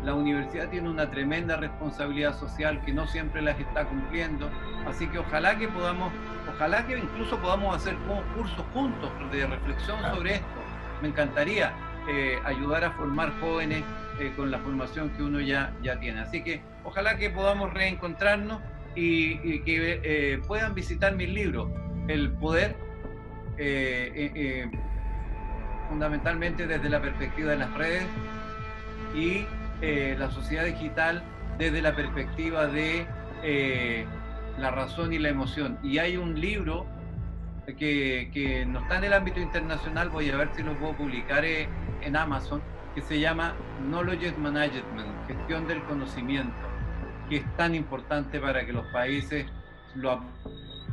[0.04, 4.48] La universidad tiene una tremenda responsabilidad social que no siempre las está cumpliendo,
[4.86, 6.12] así que ojalá que podamos,
[6.54, 7.96] ojalá que incluso podamos hacer
[8.36, 10.46] cursos juntos de reflexión sobre esto.
[11.02, 11.72] Me encantaría
[12.08, 13.82] eh, ayudar a formar jóvenes
[14.20, 16.20] eh, con la formación que uno ya, ya tiene.
[16.20, 18.60] Así que ojalá que podamos reencontrarnos
[18.94, 21.70] y, que eh, puedan visitar mis libros.
[22.08, 22.74] El poder,
[25.88, 28.06] fundamentalmente desde la perspectiva de las redes
[29.14, 29.44] y
[29.82, 31.22] la sociedad digital
[31.58, 33.06] desde la perspectiva de
[34.58, 35.78] la razón y la emoción.
[35.82, 36.86] Y hay un libro
[37.66, 41.44] que, que, no está en el ámbito internacional, voy a ver si lo puedo publicar
[41.44, 42.62] en Amazon,
[42.98, 43.54] que se llama
[43.86, 46.56] Knowledge Management, gestión del conocimiento,
[47.28, 49.46] que es tan importante para que los países
[49.94, 50.20] lo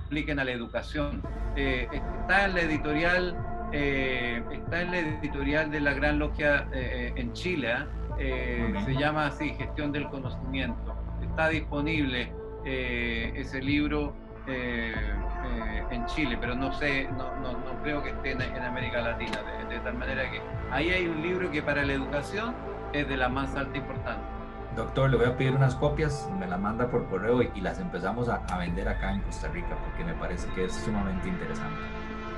[0.06, 1.24] apliquen a la educación.
[1.56, 3.36] Eh, está en la editorial,
[3.74, 7.88] eh, está en la editorial de la Gran Logia eh, en Chile, ¿ah?
[8.20, 10.96] se llama así, gestión del conocimiento.
[11.24, 12.32] Está disponible
[12.66, 14.16] ese libro
[14.48, 19.40] en Chile, pero no sé, no, no, no creo que esté en, América Latina,
[19.70, 20.42] de, tal manera que
[20.72, 22.56] ahí hay un libro que para la educación
[22.94, 24.36] es de la más alta importancia.
[24.76, 28.28] Doctor, le voy a pedir unas copias, me las manda por correo y, las empezamos
[28.28, 31.80] a, vender acá en Costa Rica porque me parece que es sumamente interesante.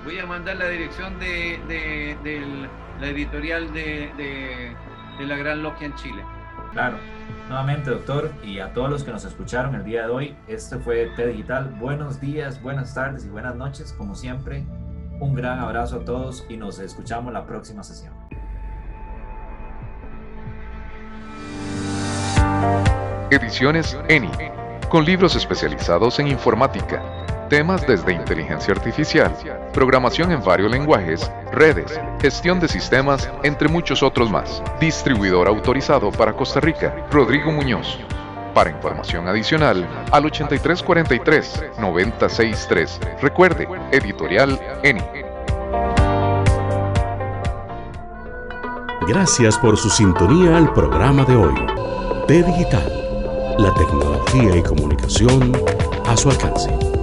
[0.04, 4.76] Voy a mandar la dirección de, de, la editorial de,
[5.20, 6.24] la Gran Logia en Chile.
[6.78, 6.98] Claro.
[7.50, 11.10] Nuevamente, doctor, y a todos los que nos escucharon el día de hoy, este fue
[11.16, 11.76] T Digital.
[11.80, 13.96] Buenos días, buenas tardes y buenas noches.
[13.98, 14.64] Como siempre,
[15.20, 18.14] un gran abrazo a todos y nos escuchamos la próxima sesión.
[23.32, 24.30] Ediciones ENI,
[24.88, 27.02] con libros especializados en informática
[27.50, 29.34] Temas desde inteligencia artificial,
[29.74, 34.62] programación en varios lenguajes, redes, gestión de sistemas, entre muchos otros más.
[34.82, 37.98] Distribuidor autorizado para Costa Rica, Rodrigo Muñoz.
[38.54, 43.22] Para información adicional, al 8343-963.
[43.22, 45.06] Recuerde, editorial ENI.
[49.08, 51.56] Gracias por su sintonía al programa de hoy.
[52.28, 55.54] T Digital, la tecnología y comunicación
[56.06, 56.97] a su alcance.